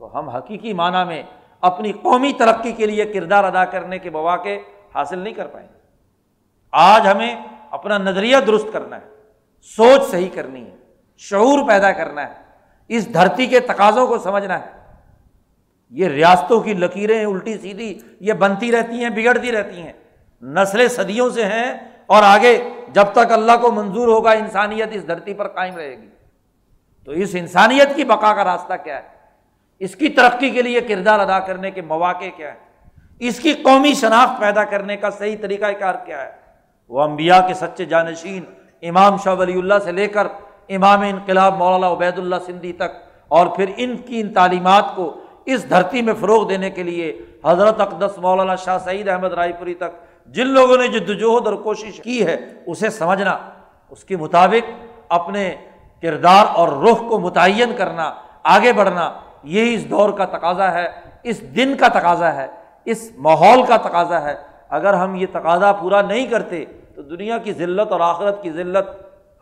تو 0.00 0.18
ہم 0.18 0.28
حقیقی 0.28 0.72
معنی 0.72 1.04
میں 1.04 1.22
اپنی 1.62 1.92
قومی 1.92 2.32
ترقی 2.32 2.72
کے 2.72 2.86
لیے 2.86 3.04
کردار 3.04 3.44
ادا 3.44 3.64
کرنے 3.64 3.98
کے 3.98 4.10
مواقع 4.10 4.56
حاصل 4.94 5.18
نہیں 5.18 5.34
کر 5.34 5.46
پائیں۔ 5.46 5.68
گے 5.68 5.80
آج 6.72 7.06
ہمیں 7.08 7.34
اپنا 7.70 7.98
نظریہ 7.98 8.36
درست 8.36 8.66
کرنا 8.72 8.96
ہے۔ 8.96 9.10
سوچ 9.62 10.10
صحیح 10.10 10.28
کرنی 10.34 10.66
ہے، 10.66 10.76
شعور 11.18 11.68
پیدا 11.68 11.92
کرنا 11.92 12.28
ہے، 12.28 12.34
اس 12.88 13.14
دھرتی 13.14 13.46
کے 13.46 13.60
تقاضوں 13.60 14.06
کو 14.06 14.18
سمجھنا 14.18 14.58
ہے۔ 14.58 14.70
یہ 15.90 16.08
ریاستوں 16.08 16.60
کی 16.60 16.72
لکیریں 16.72 17.24
الٹی 17.24 17.58
سیدھی، 17.58 17.98
یہ 18.20 18.32
بنتی 18.32 18.72
رہتی 18.72 19.02
ہیں، 19.02 19.10
بگڑتی 19.10 19.52
رہتی 19.52 19.82
ہیں۔ 19.82 19.92
نسلیں 20.42 20.88
صدیوں 20.88 21.30
سے 21.30 21.44
ہیں 21.44 21.74
اور 22.06 22.22
آگے 22.22 22.70
جب 22.88 23.04
تک 23.12 23.32
اللہ 23.32 23.52
کو 23.60 23.70
منظور 23.70 24.08
ہوگا، 24.08 24.30
انسانیت 24.30 24.88
اس 24.92 25.06
دھرتی 25.06 25.34
پر 25.34 25.48
قائم 25.48 25.76
رہے 25.76 25.96
گی۔ 26.02 26.08
تو 27.04 27.12
اس 27.12 27.30
انسانیت 27.32 27.96
کی 27.96 28.04
بقا 28.04 28.34
کا 28.34 28.44
راستہ 28.44 28.72
کیا 28.84 28.96
ہے؟ 28.96 29.08
اس 29.78 29.96
کی 29.96 30.08
ترقی 30.08 30.50
کے 30.50 30.62
لیے 30.62 30.80
کردار 30.80 31.20
ادا 31.20 31.38
کرنے 31.40 31.70
کے 31.70 31.82
مواقع 31.82 32.24
کیا 32.36 32.54
ہے 32.54 32.88
اس 33.18 33.40
کی 33.40 33.52
قومی 33.52 33.94
شناخت 33.94 34.40
پیدا 34.40 34.64
کرنے 34.64 34.96
کا 34.96 35.10
صحیح 35.10 35.36
طریقہ 35.40 35.72
کار 35.78 35.94
کیا 36.06 36.22
ہے؟ 36.22 36.30
وہ 36.88 37.02
امبیا 37.02 37.40
کے 37.40 37.54
سچے 37.54 37.84
جانشین 37.84 38.44
امام 38.82 39.16
شاہ 39.16 39.34
ولی 39.34 39.58
اللہ 39.58 39.74
سے 39.84 39.92
لے 39.92 40.06
کر 40.06 40.26
امام 40.68 41.00
انقلاب 41.00 41.56
مولانا 41.56 41.92
عبید 41.92 42.18
اللہ 42.18 42.36
سندھی 42.46 42.72
تک 42.72 42.96
اور 43.28 43.46
پھر 43.46 43.70
ان 43.76 43.96
کی 43.96 44.20
ان 44.20 44.32
تعلیمات 44.32 44.96
کو 44.96 45.14
اس 45.44 45.70
دھرتی 45.70 46.02
میں 46.02 46.14
فروغ 46.20 46.48
دینے 46.48 46.70
کے 46.70 46.82
لیے 46.82 47.18
حضرت 47.44 47.80
اقدس 47.80 48.18
مولانا 48.18 48.56
شاہ 48.56 48.78
سعید 48.78 49.08
احمد 49.08 49.32
رائے 49.32 49.52
پوری 49.58 49.74
تک 49.74 50.00
جن 50.26 50.46
لوگوں 50.46 50.76
نے 50.76 50.88
جدوجہد 50.88 51.46
اور 51.46 51.54
کوشش 51.54 52.00
کی 52.00 52.26
ہے، 52.26 52.36
اسے 52.66 52.90
سمجھنا، 52.90 53.38
اس 53.90 54.04
کے 54.04 54.16
مطابق 54.16 54.70
اپنے 55.08 55.54
کردار 56.02 56.46
اور 56.54 56.68
رخ 56.68 56.98
کو 57.08 57.18
متعین 57.18 57.72
کرنا، 57.76 58.14
آگے 58.42 58.72
بڑھنا، 58.72 59.12
یہی 59.44 59.74
اس 59.74 59.90
دور 59.90 60.10
کا 60.10 60.24
تقاضا 60.24 60.72
ہے، 60.72 60.86
اس 61.22 61.56
دن 61.56 61.76
کا 61.76 61.88
تقاضا 61.88 62.34
ہے، 62.34 62.46
اس 62.84 63.10
ماحول 63.16 63.62
کا 63.66 63.76
تقاضا 63.76 64.22
ہے۔ 64.22 64.34
اگر 64.68 64.94
ہم 64.94 65.14
یہ 65.14 65.26
تقاضا 65.32 65.72
پورا 65.72 66.02
نہیں 66.02 66.26
کرتے 66.26 66.64
تو 66.96 67.02
دنیا 67.02 67.38
کی 67.38 67.52
ذلت 67.52 67.92
اور 67.92 68.00
آخرت 68.00 68.42
کی 68.42 68.50
ذلت 68.50 68.86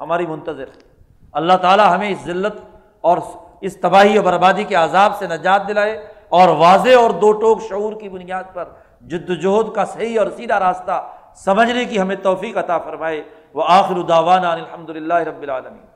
ہماری 0.00 0.26
منتظر 0.26 0.66
ہے۔ 0.66 0.90
اللہ 1.32 1.52
تعالیٰ 1.52 1.94
ہمیں 1.94 2.08
اس 2.08 2.24
ذلت 2.24 2.76
اور 3.00 3.18
اس 3.60 3.76
تباہی 3.76 4.18
و 4.18 4.22
بربادی 4.22 4.64
کے 4.64 4.74
عذاب 4.74 5.16
سے 5.16 5.26
نجات 5.26 5.68
دلائے 5.68 6.06
اور 6.28 6.48
واضح 6.48 6.98
اور 6.98 7.10
دو 7.10 7.32
ٹوک 7.32 7.62
شعور 7.68 7.92
کی 7.92 8.08
بنیاد 8.08 8.44
پر 8.52 8.64
جد 9.00 9.30
وجہد 9.30 9.74
کا 9.74 9.84
صحیح 9.84 10.20
اور 10.20 10.26
سیدھا 10.36 10.60
راستہ 10.60 11.08
سمجھنے 11.34 11.84
کی 11.84 12.00
ہمیں 12.00 12.16
توفیق 12.16 12.56
عطا 12.56 12.78
فرمائے۔ 12.78 13.22
وہ 13.54 13.62
آخر 13.66 14.00
داوانہ 14.00 14.46
الحمد 14.46 14.90
للہ 14.90 15.14
رب 15.14 15.42
العالمین۔ 15.42 15.89